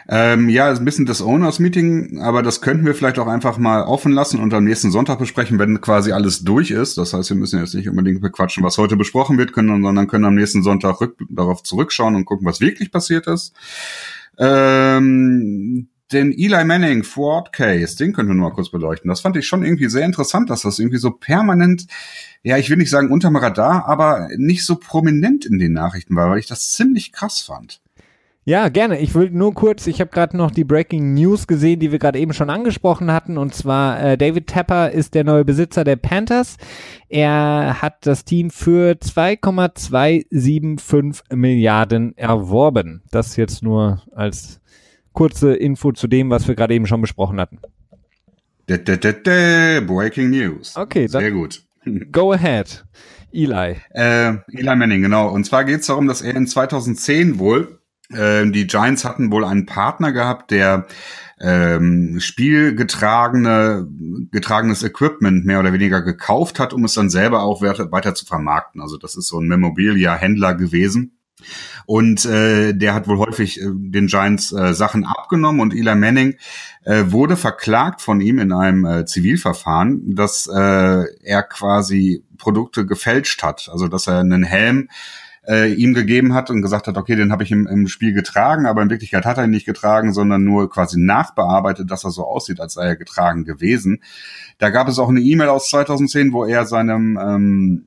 [0.08, 3.82] Ähm, ja, ein bisschen das Owners Meeting, aber das könnten wir vielleicht auch einfach mal
[3.82, 6.96] offen lassen und am nächsten Sonntag besprechen, wenn quasi alles durch ist.
[6.96, 10.26] Das heißt, wir müssen jetzt nicht unbedingt bequatschen, was heute besprochen wird, können, sondern können
[10.26, 13.52] am nächsten Sonntag rück darauf zurückschauen und gucken, was wirklich passiert ist.
[14.38, 19.08] Ähm, den Eli Manning Fraud Case, den können wir nur mal kurz beleuchten.
[19.08, 21.86] Das fand ich schon irgendwie sehr interessant, dass das irgendwie so permanent,
[22.42, 26.30] ja, ich will nicht sagen unterm Radar, aber nicht so prominent in den Nachrichten war,
[26.30, 27.80] weil ich das ziemlich krass fand.
[28.48, 29.00] Ja, gerne.
[29.00, 32.20] Ich will nur kurz, ich habe gerade noch die Breaking News gesehen, die wir gerade
[32.20, 33.38] eben schon angesprochen hatten.
[33.38, 36.56] Und zwar äh, David Tepper ist der neue Besitzer der Panthers.
[37.08, 43.02] Er hat das Team für 2,275 Milliarden erworben.
[43.10, 44.60] Das jetzt nur als
[45.16, 47.58] kurze Info zu dem, was wir gerade eben schon besprochen hatten.
[48.66, 50.76] Da, da, da, Breaking News.
[50.76, 51.64] Okay, sehr gut.
[52.12, 52.84] Go ahead.
[53.32, 53.76] Eli.
[53.90, 55.28] Äh, Eli Manning, genau.
[55.28, 59.44] Und zwar geht es darum, dass er in 2010 wohl, äh, die Giants hatten wohl
[59.44, 60.86] einen Partner gehabt, der
[61.40, 63.88] ähm, spielgetragene
[64.30, 68.26] getragenes Equipment mehr oder weniger gekauft hat, um es dann selber auch weiter, weiter zu
[68.26, 68.80] vermarkten.
[68.80, 71.15] Also das ist so ein Memorabilia-Händler gewesen.
[71.84, 76.36] Und äh, der hat wohl häufig äh, den Giants äh, Sachen abgenommen und Eli Manning
[76.84, 83.42] äh, wurde verklagt von ihm in einem äh, Zivilverfahren, dass äh, er quasi Produkte gefälscht
[83.42, 83.68] hat.
[83.70, 84.88] Also dass er einen Helm
[85.46, 88.66] äh, ihm gegeben hat und gesagt hat, okay, den habe ich im, im Spiel getragen,
[88.66, 92.24] aber in Wirklichkeit hat er ihn nicht getragen, sondern nur quasi nachbearbeitet, dass er so
[92.24, 94.02] aussieht, als sei er getragen gewesen.
[94.58, 97.86] Da gab es auch eine E-Mail aus 2010, wo er seinem ähm,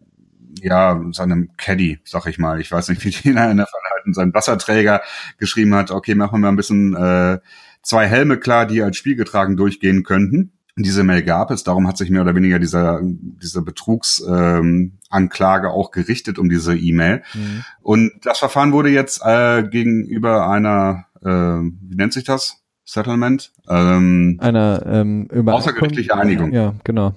[0.61, 4.33] ja, seinem Caddy, sag ich mal, ich weiß nicht, wie die in der Verhalten, seinem
[4.33, 5.01] Wasserträger
[5.37, 7.39] geschrieben hat, okay, machen wir mal ein bisschen äh,
[7.81, 10.53] zwei Helme klar, die als Spielgetragen durchgehen könnten.
[10.75, 15.91] Diese Mail gab es, darum hat sich mehr oder weniger dieser, diese Betrugsanklage ähm, auch
[15.91, 17.21] gerichtet um diese E-Mail.
[17.33, 17.65] Mhm.
[17.81, 22.63] Und das Verfahren wurde jetzt äh, gegenüber einer, äh, wie nennt sich das?
[22.85, 23.51] Settlement?
[23.67, 26.53] Ähm, Einer ähm, außergerichtliche Einigung.
[26.53, 27.13] Ja, genau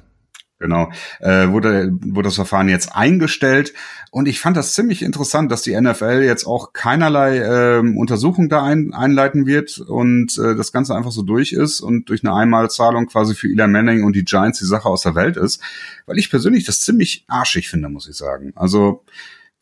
[0.62, 0.90] genau,
[1.20, 3.74] äh, wurde, wurde das Verfahren jetzt eingestellt.
[4.10, 8.62] Und ich fand das ziemlich interessant, dass die NFL jetzt auch keinerlei äh, Untersuchung da
[8.62, 13.06] ein, einleiten wird und äh, das Ganze einfach so durch ist und durch eine Einmalzahlung
[13.06, 15.60] quasi für Eli Manning und die Giants die Sache aus der Welt ist.
[16.06, 18.52] Weil ich persönlich das ziemlich arschig finde, muss ich sagen.
[18.54, 19.04] Also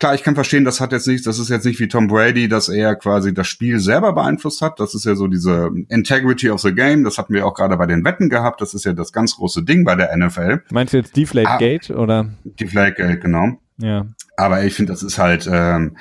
[0.01, 2.49] Klar, ich kann verstehen, das hat jetzt nicht, das ist jetzt nicht wie Tom Brady,
[2.49, 4.81] dass er quasi das Spiel selber beeinflusst hat.
[4.81, 7.05] Das ist ja so diese Integrity of the Game.
[7.05, 8.63] Das hatten wir auch gerade bei den Wetten gehabt.
[8.63, 10.63] Das ist ja das ganz große Ding bei der NFL.
[10.71, 12.31] Meinst du jetzt Deflate Gate ah, oder?
[12.45, 13.61] Deflate Gate, genau.
[13.77, 14.07] Ja.
[14.39, 15.99] Aber ich finde, das ist halt, ähm,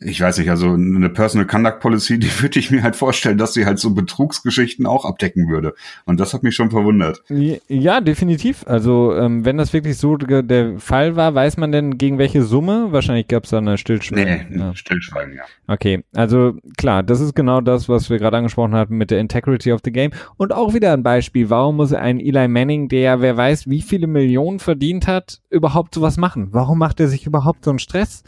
[0.00, 3.52] ich weiß nicht, also eine Personal Conduct Policy, die würde ich mir halt vorstellen, dass
[3.52, 5.74] sie halt so Betrugsgeschichten auch abdecken würde.
[6.04, 7.22] Und das hat mich schon verwundert.
[7.68, 8.64] Ja, definitiv.
[8.66, 12.88] Also ähm, wenn das wirklich so der Fall war, weiß man denn gegen welche Summe?
[12.90, 14.46] Wahrscheinlich gab es da eine Stillschweigen.
[14.50, 14.74] Nee, ja.
[14.74, 15.42] Stillschweigen, ja.
[15.66, 19.72] Okay, also klar, das ist genau das, was wir gerade angesprochen hatten mit der Integrity
[19.72, 20.12] of the Game.
[20.36, 24.06] Und auch wieder ein Beispiel, warum muss ein Eli Manning, der wer weiß, wie viele
[24.06, 26.48] Millionen verdient hat, überhaupt sowas machen?
[26.52, 28.22] Warum macht er sich überhaupt so einen Stress?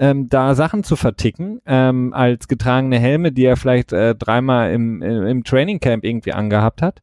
[0.00, 5.02] Ähm, da Sachen zu verticken, ähm, als getragene Helme, die er vielleicht äh, dreimal im,
[5.02, 7.02] im Training Camp irgendwie angehabt hat.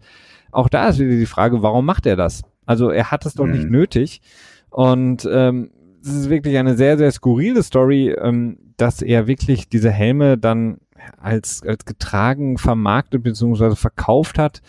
[0.51, 2.41] Auch da ist wieder die Frage, warum macht er das?
[2.65, 3.51] Also er hat es doch mhm.
[3.51, 4.21] nicht nötig.
[4.71, 5.69] Und ähm,
[6.01, 10.79] es ist wirklich eine sehr, sehr skurrile Story, ähm, dass er wirklich diese Helme dann
[11.21, 13.75] als, als getragen vermarktet bzw.
[13.75, 14.61] verkauft hat.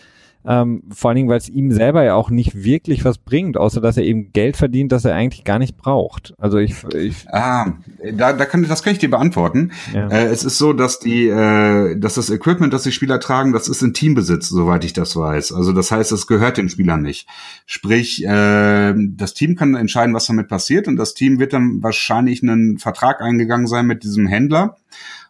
[0.45, 3.81] Ähm, vor allen Dingen, weil es ihm selber ja auch nicht wirklich was bringt, außer
[3.81, 6.33] dass er eben Geld verdient, das er eigentlich gar nicht braucht.
[6.37, 7.73] Also ich, ich ah,
[8.13, 9.71] da, da kann das kann ich dir beantworten.
[9.93, 10.07] Ja.
[10.07, 13.67] Äh, es ist so, dass die, äh, dass das Equipment, das die Spieler tragen, das
[13.67, 15.51] ist in Teambesitz, soweit ich das weiß.
[15.51, 17.27] Also das heißt, es gehört den Spielern nicht.
[17.65, 22.41] Sprich, äh, das Team kann entscheiden, was damit passiert, und das Team wird dann wahrscheinlich
[22.43, 24.77] einen Vertrag eingegangen sein mit diesem Händler.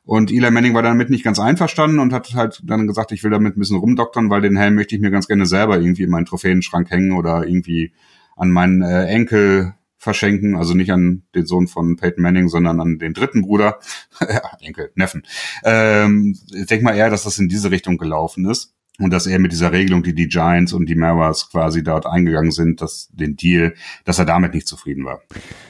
[0.10, 3.30] Und Eli Manning war damit nicht ganz einverstanden und hat halt dann gesagt, ich will
[3.30, 6.10] damit ein bisschen rumdoktern, weil den Helm möchte ich mir ganz gerne selber irgendwie in
[6.10, 7.94] meinen Trophäenschrank hängen oder irgendwie
[8.36, 12.98] an meinen äh, Enkel verschenken, also nicht an den Sohn von Peyton Manning, sondern an
[12.98, 13.78] den dritten Bruder,
[14.62, 15.28] Enkel, Neffen.
[15.64, 19.38] Ähm, ich denke mal eher, dass das in diese Richtung gelaufen ist und dass er
[19.38, 23.36] mit dieser Regelung, die die Giants und die Maras quasi dort eingegangen sind, dass den
[23.36, 25.22] Deal, dass er damit nicht zufrieden war.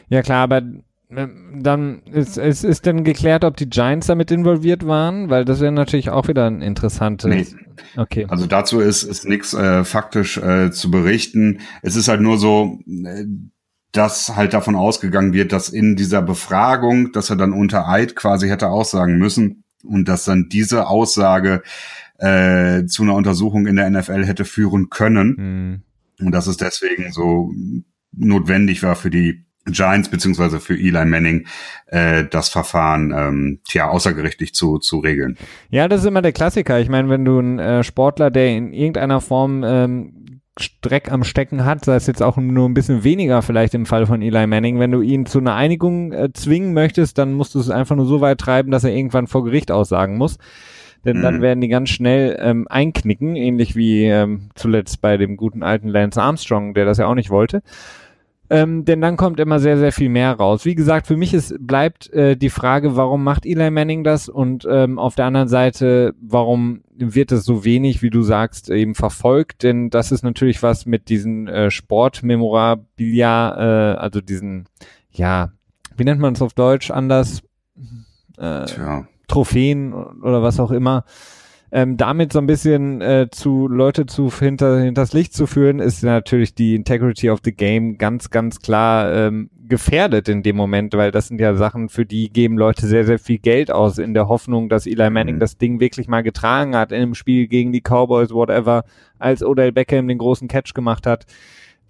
[0.08, 0.62] Ja klar, aber
[1.10, 5.30] dann ist, ist, ist denn geklärt, ob die Giants damit involviert waren?
[5.30, 7.30] Weil das wäre natürlich auch wieder ein interessantes.
[7.56, 7.60] Nee.
[7.98, 8.28] Okay.
[8.30, 11.62] Also dazu ist, ist nichts äh, faktisch äh, zu berichten.
[11.82, 13.26] Es ist halt nur so, äh,
[13.92, 18.48] dass halt davon ausgegangen wird, dass in dieser Befragung, dass er dann unter Eid quasi
[18.48, 21.64] hätte aussagen müssen und dass dann diese Aussage
[22.20, 25.38] äh, zu einer Untersuchung in der NFL hätte führen können.
[25.38, 25.82] Hm.
[26.24, 27.52] Und dass es deswegen so
[28.12, 31.46] notwendig war für die Giants beziehungsweise für Eli Manning
[31.88, 35.38] äh, das Verfahren ähm, tja außergerichtlich zu zu regeln.
[35.70, 36.80] Ja, das ist immer der Klassiker.
[36.80, 41.66] Ich meine, wenn du einen äh, Sportler, der in irgendeiner Form ähm, Streck am Stecken
[41.66, 44.80] hat, sei es jetzt auch nur ein bisschen weniger vielleicht im Fall von Eli Manning,
[44.80, 48.06] wenn du ihn zu einer Einigung äh, zwingen möchtest, dann musst du es einfach nur
[48.06, 50.38] so weit treiben, dass er irgendwann vor Gericht aussagen muss.
[51.06, 51.42] Denn dann mhm.
[51.42, 56.22] werden die ganz schnell ähm, einknicken, ähnlich wie ähm, zuletzt bei dem guten alten Lance
[56.22, 57.62] Armstrong, der das ja auch nicht wollte.
[58.52, 60.66] Ähm, denn dann kommt immer sehr, sehr viel mehr raus.
[60.66, 64.28] Wie gesagt, für mich ist, bleibt äh, die Frage, warum macht Eli Manning das?
[64.28, 68.96] Und ähm, auf der anderen Seite, warum wird es so wenig, wie du sagst, eben
[68.96, 69.62] verfolgt?
[69.62, 74.66] Denn das ist natürlich was mit diesen äh, Sportmemorabilia, äh, also diesen,
[75.12, 75.52] ja,
[75.96, 77.44] wie nennt man es auf Deutsch anders?
[78.38, 78.66] Äh,
[79.28, 81.06] Trophäen oder was auch immer
[81.72, 86.04] ähm, damit so ein bisschen äh, zu Leute zu hinter hinters Licht zu führen, ist
[86.04, 91.12] natürlich die Integrity of the Game ganz ganz klar ähm, gefährdet in dem Moment, weil
[91.12, 94.28] das sind ja Sachen, für die geben Leute sehr sehr viel Geld aus in der
[94.28, 95.40] Hoffnung, dass Eli Manning mhm.
[95.40, 98.84] das Ding wirklich mal getragen hat in einem Spiel gegen die Cowboys, whatever,
[99.20, 101.26] als Odell Beckham den großen Catch gemacht hat.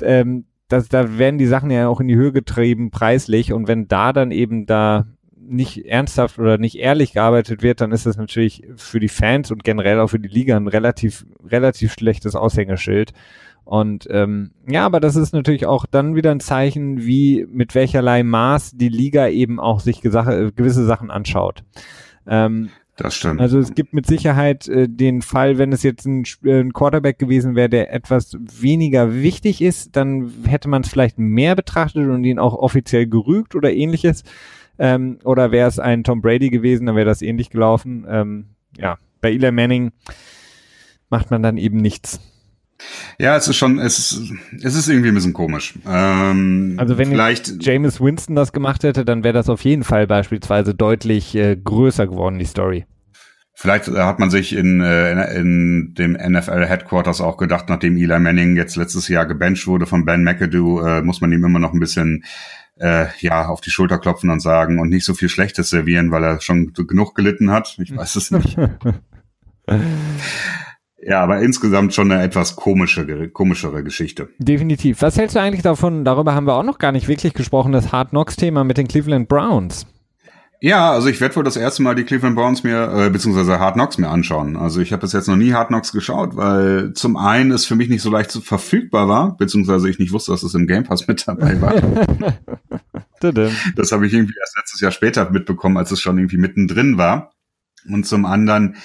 [0.01, 3.87] Ähm, das, da werden die Sachen ja auch in die Höhe getrieben preislich und wenn
[3.87, 5.07] da dann eben da
[5.49, 9.63] nicht ernsthaft oder nicht ehrlich gearbeitet wird, dann ist das natürlich für die Fans und
[9.63, 13.13] generell auch für die Liga ein relativ, relativ schlechtes Aushängeschild.
[13.65, 18.23] Und ähm, ja, aber das ist natürlich auch dann wieder ein Zeichen, wie mit welcherlei
[18.23, 21.63] Maß die Liga eben auch sich Gesache, gewisse Sachen anschaut.
[22.25, 22.69] Ähm,
[22.99, 23.39] das stimmt.
[23.39, 27.17] Also es gibt mit Sicherheit äh, den Fall, wenn es jetzt ein, äh, ein Quarterback
[27.17, 32.23] gewesen wäre, der etwas weniger wichtig ist, dann hätte man es vielleicht mehr betrachtet und
[32.25, 34.23] ihn auch offiziell gerügt oder ähnliches.
[34.79, 38.05] Ähm, oder wäre es ein Tom Brady gewesen, dann wäre das ähnlich gelaufen.
[38.09, 38.45] Ähm,
[38.77, 39.91] ja, bei Eli Manning
[41.09, 42.19] macht man dann eben nichts.
[43.17, 44.31] Ja, es ist schon, es ist,
[44.63, 45.73] es ist irgendwie ein bisschen komisch.
[45.85, 50.07] Ähm, also wenn vielleicht James Winston das gemacht hätte, dann wäre das auf jeden Fall
[50.07, 52.85] beispielsweise deutlich äh, größer geworden, die Story.
[53.53, 58.17] Vielleicht äh, hat man sich in, äh, in dem NFL Headquarters auch gedacht, nachdem Eli
[58.17, 61.73] Manning jetzt letztes Jahr gebencht wurde von Ben McAdoo, äh, muss man ihm immer noch
[61.73, 62.23] ein bisschen
[62.79, 66.23] äh, ja auf die Schulter klopfen und sagen und nicht so viel Schlechtes servieren, weil
[66.23, 67.77] er schon genug gelitten hat.
[67.79, 68.57] Ich weiß es nicht.
[71.01, 74.29] Ja, aber insgesamt schon eine etwas komische, komischere Geschichte.
[74.37, 75.01] Definitiv.
[75.01, 76.03] Was hältst du eigentlich davon?
[76.03, 78.87] Darüber haben wir auch noch gar nicht wirklich gesprochen, das Hard Knocks Thema mit den
[78.87, 79.87] Cleveland Browns.
[80.61, 83.75] Ja, also ich werde wohl das erste Mal die Cleveland Browns mir, äh, beziehungsweise Hard
[83.75, 84.57] Knocks mir anschauen.
[84.57, 87.75] Also ich habe bis jetzt noch nie Hard Knocks geschaut, weil zum einen es für
[87.75, 91.07] mich nicht so leicht verfügbar war, beziehungsweise ich nicht wusste, dass es im Game Pass
[91.07, 91.75] mit dabei war.
[93.75, 97.31] das habe ich irgendwie erst letztes Jahr später mitbekommen, als es schon irgendwie mittendrin war.
[97.87, 98.75] Und zum anderen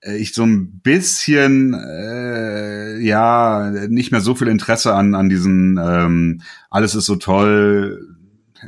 [0.00, 5.78] äh, ich so ein bisschen äh, ja nicht mehr so viel Interesse an an diesen
[5.80, 8.16] ähm, alles ist so toll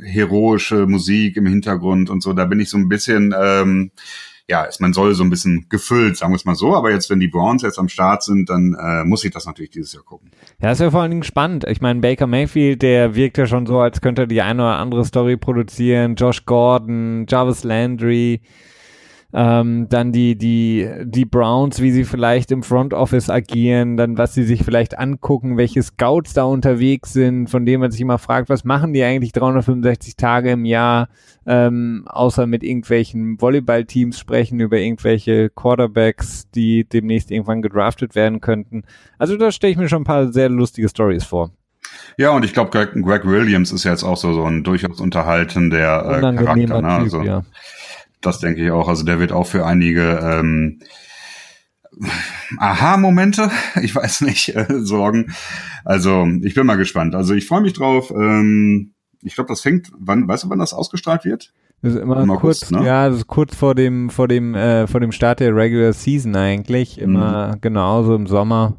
[0.01, 2.33] heroische Musik im Hintergrund und so.
[2.33, 3.91] Da bin ich so ein bisschen, ähm,
[4.47, 6.75] ja, ist man soll so ein bisschen gefüllt, sagen wir es mal so.
[6.75, 9.71] Aber jetzt, wenn die Browns jetzt am Start sind, dann äh, muss ich das natürlich
[9.71, 10.31] dieses Jahr gucken.
[10.61, 11.65] Ja, ist ja vor allen Dingen spannend.
[11.67, 14.77] Ich meine, Baker Mayfield, der wirkt ja schon so, als könnte er die eine oder
[14.77, 16.15] andere Story produzieren.
[16.15, 18.41] Josh Gordon, Jarvis Landry,
[19.33, 24.35] ähm, dann die, die, die Browns, wie sie vielleicht im Front Office agieren, dann was
[24.35, 28.49] sie sich vielleicht angucken, welche Scouts da unterwegs sind, von denen man sich immer fragt,
[28.49, 31.09] was machen die eigentlich 365 Tage im Jahr,
[31.47, 38.83] ähm, außer mit irgendwelchen Volleyballteams sprechen, über irgendwelche Quarterbacks, die demnächst irgendwann gedraftet werden könnten.
[39.17, 41.49] Also da stelle ich mir schon ein paar sehr lustige Stories vor.
[42.17, 46.17] Ja, und ich glaube, Greg, Greg, Williams ist jetzt auch so, so ein durchaus unterhaltender
[46.17, 46.81] äh, Charakter.
[46.81, 46.87] Ne?
[46.87, 47.43] also, ja.
[48.23, 48.87] Das denke ich auch.
[48.87, 50.79] Also der wird auch für einige ähm,
[52.57, 53.51] Aha-Momente,
[53.81, 55.33] ich weiß nicht, äh, sorgen.
[55.85, 57.15] Also ich bin mal gespannt.
[57.15, 58.11] Also ich freue mich drauf.
[58.11, 61.53] Ähm, ich glaube, das fängt, wann, weißt du, wann das ausgestrahlt wird?
[61.81, 62.85] Das ist immer Im kurz, August, ne?
[62.85, 66.35] ja, das ist kurz vor dem, vor dem, äh, vor dem Start der Regular Season
[66.35, 66.99] eigentlich.
[66.99, 67.61] Immer mhm.
[67.61, 68.77] genauso im Sommer,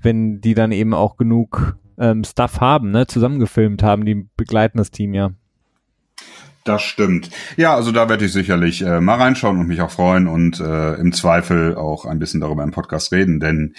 [0.00, 4.90] wenn die dann eben auch genug ähm, Stuff haben, ne, zusammengefilmt haben, die begleiten das
[4.90, 5.32] Team ja.
[6.66, 7.30] Das stimmt.
[7.56, 10.94] Ja, also da werde ich sicherlich äh, mal reinschauen und mich auch freuen und äh,
[10.94, 13.74] im Zweifel auch ein bisschen darüber im Podcast reden, denn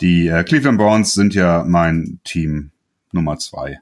[0.00, 2.72] die äh, Cleveland Browns sind ja mein Team
[3.12, 3.78] Nummer zwei.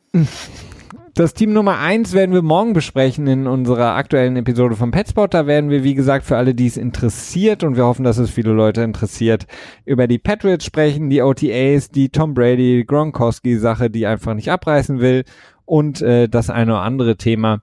[1.14, 5.32] Das Team Nummer eins werden wir morgen besprechen in unserer aktuellen Episode vom Petspot.
[5.32, 8.28] Da werden wir, wie gesagt, für alle, die es interessiert und wir hoffen, dass es
[8.28, 9.46] viele Leute interessiert,
[9.86, 15.24] über die Patriots sprechen, die OTAs, die Tom Brady, Gronkowski-Sache, die einfach nicht abreißen will
[15.64, 17.62] und äh, das eine oder andere Thema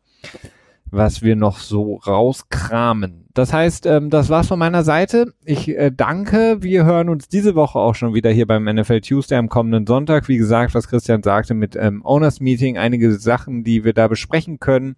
[0.91, 3.25] was wir noch so rauskramen.
[3.33, 5.33] Das heißt, ähm, das war's von meiner Seite.
[5.45, 6.57] Ich äh, danke.
[6.61, 10.27] Wir hören uns diese Woche auch schon wieder hier beim NFL Tuesday am kommenden Sonntag.
[10.27, 14.59] Wie gesagt, was Christian sagte mit ähm, Owners Meeting, einige Sachen, die wir da besprechen
[14.59, 14.95] können,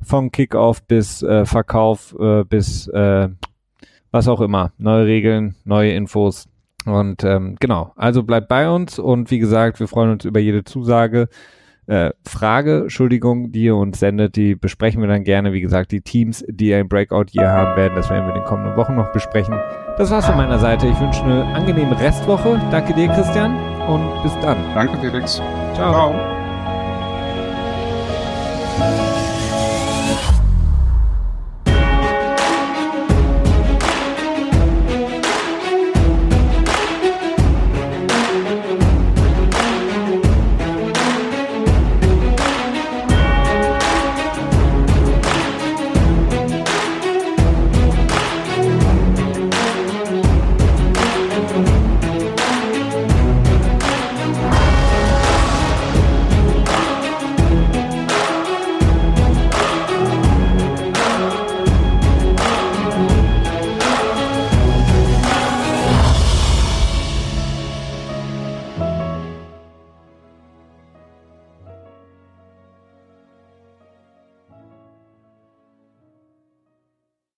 [0.00, 3.28] vom Kickoff bis äh, Verkauf äh, bis äh,
[4.10, 6.48] was auch immer, neue Regeln, neue Infos.
[6.84, 10.64] Und ähm, genau, also bleibt bei uns und wie gesagt, wir freuen uns über jede
[10.64, 11.28] Zusage
[11.86, 15.52] äh, Frage, Entschuldigung, die ihr uns sendet, die besprechen wir dann gerne.
[15.52, 18.46] Wie gesagt, die Teams, die ein Breakout hier haben werden, das werden wir in den
[18.46, 19.58] kommenden Wochen noch besprechen.
[19.98, 20.86] Das war's von meiner Seite.
[20.86, 22.60] Ich wünsche eine angenehme Restwoche.
[22.70, 23.56] Danke dir, Christian,
[23.88, 24.56] und bis dann.
[24.74, 25.42] Danke, Felix.
[25.74, 26.14] Ciao.
[28.78, 29.11] Ciao.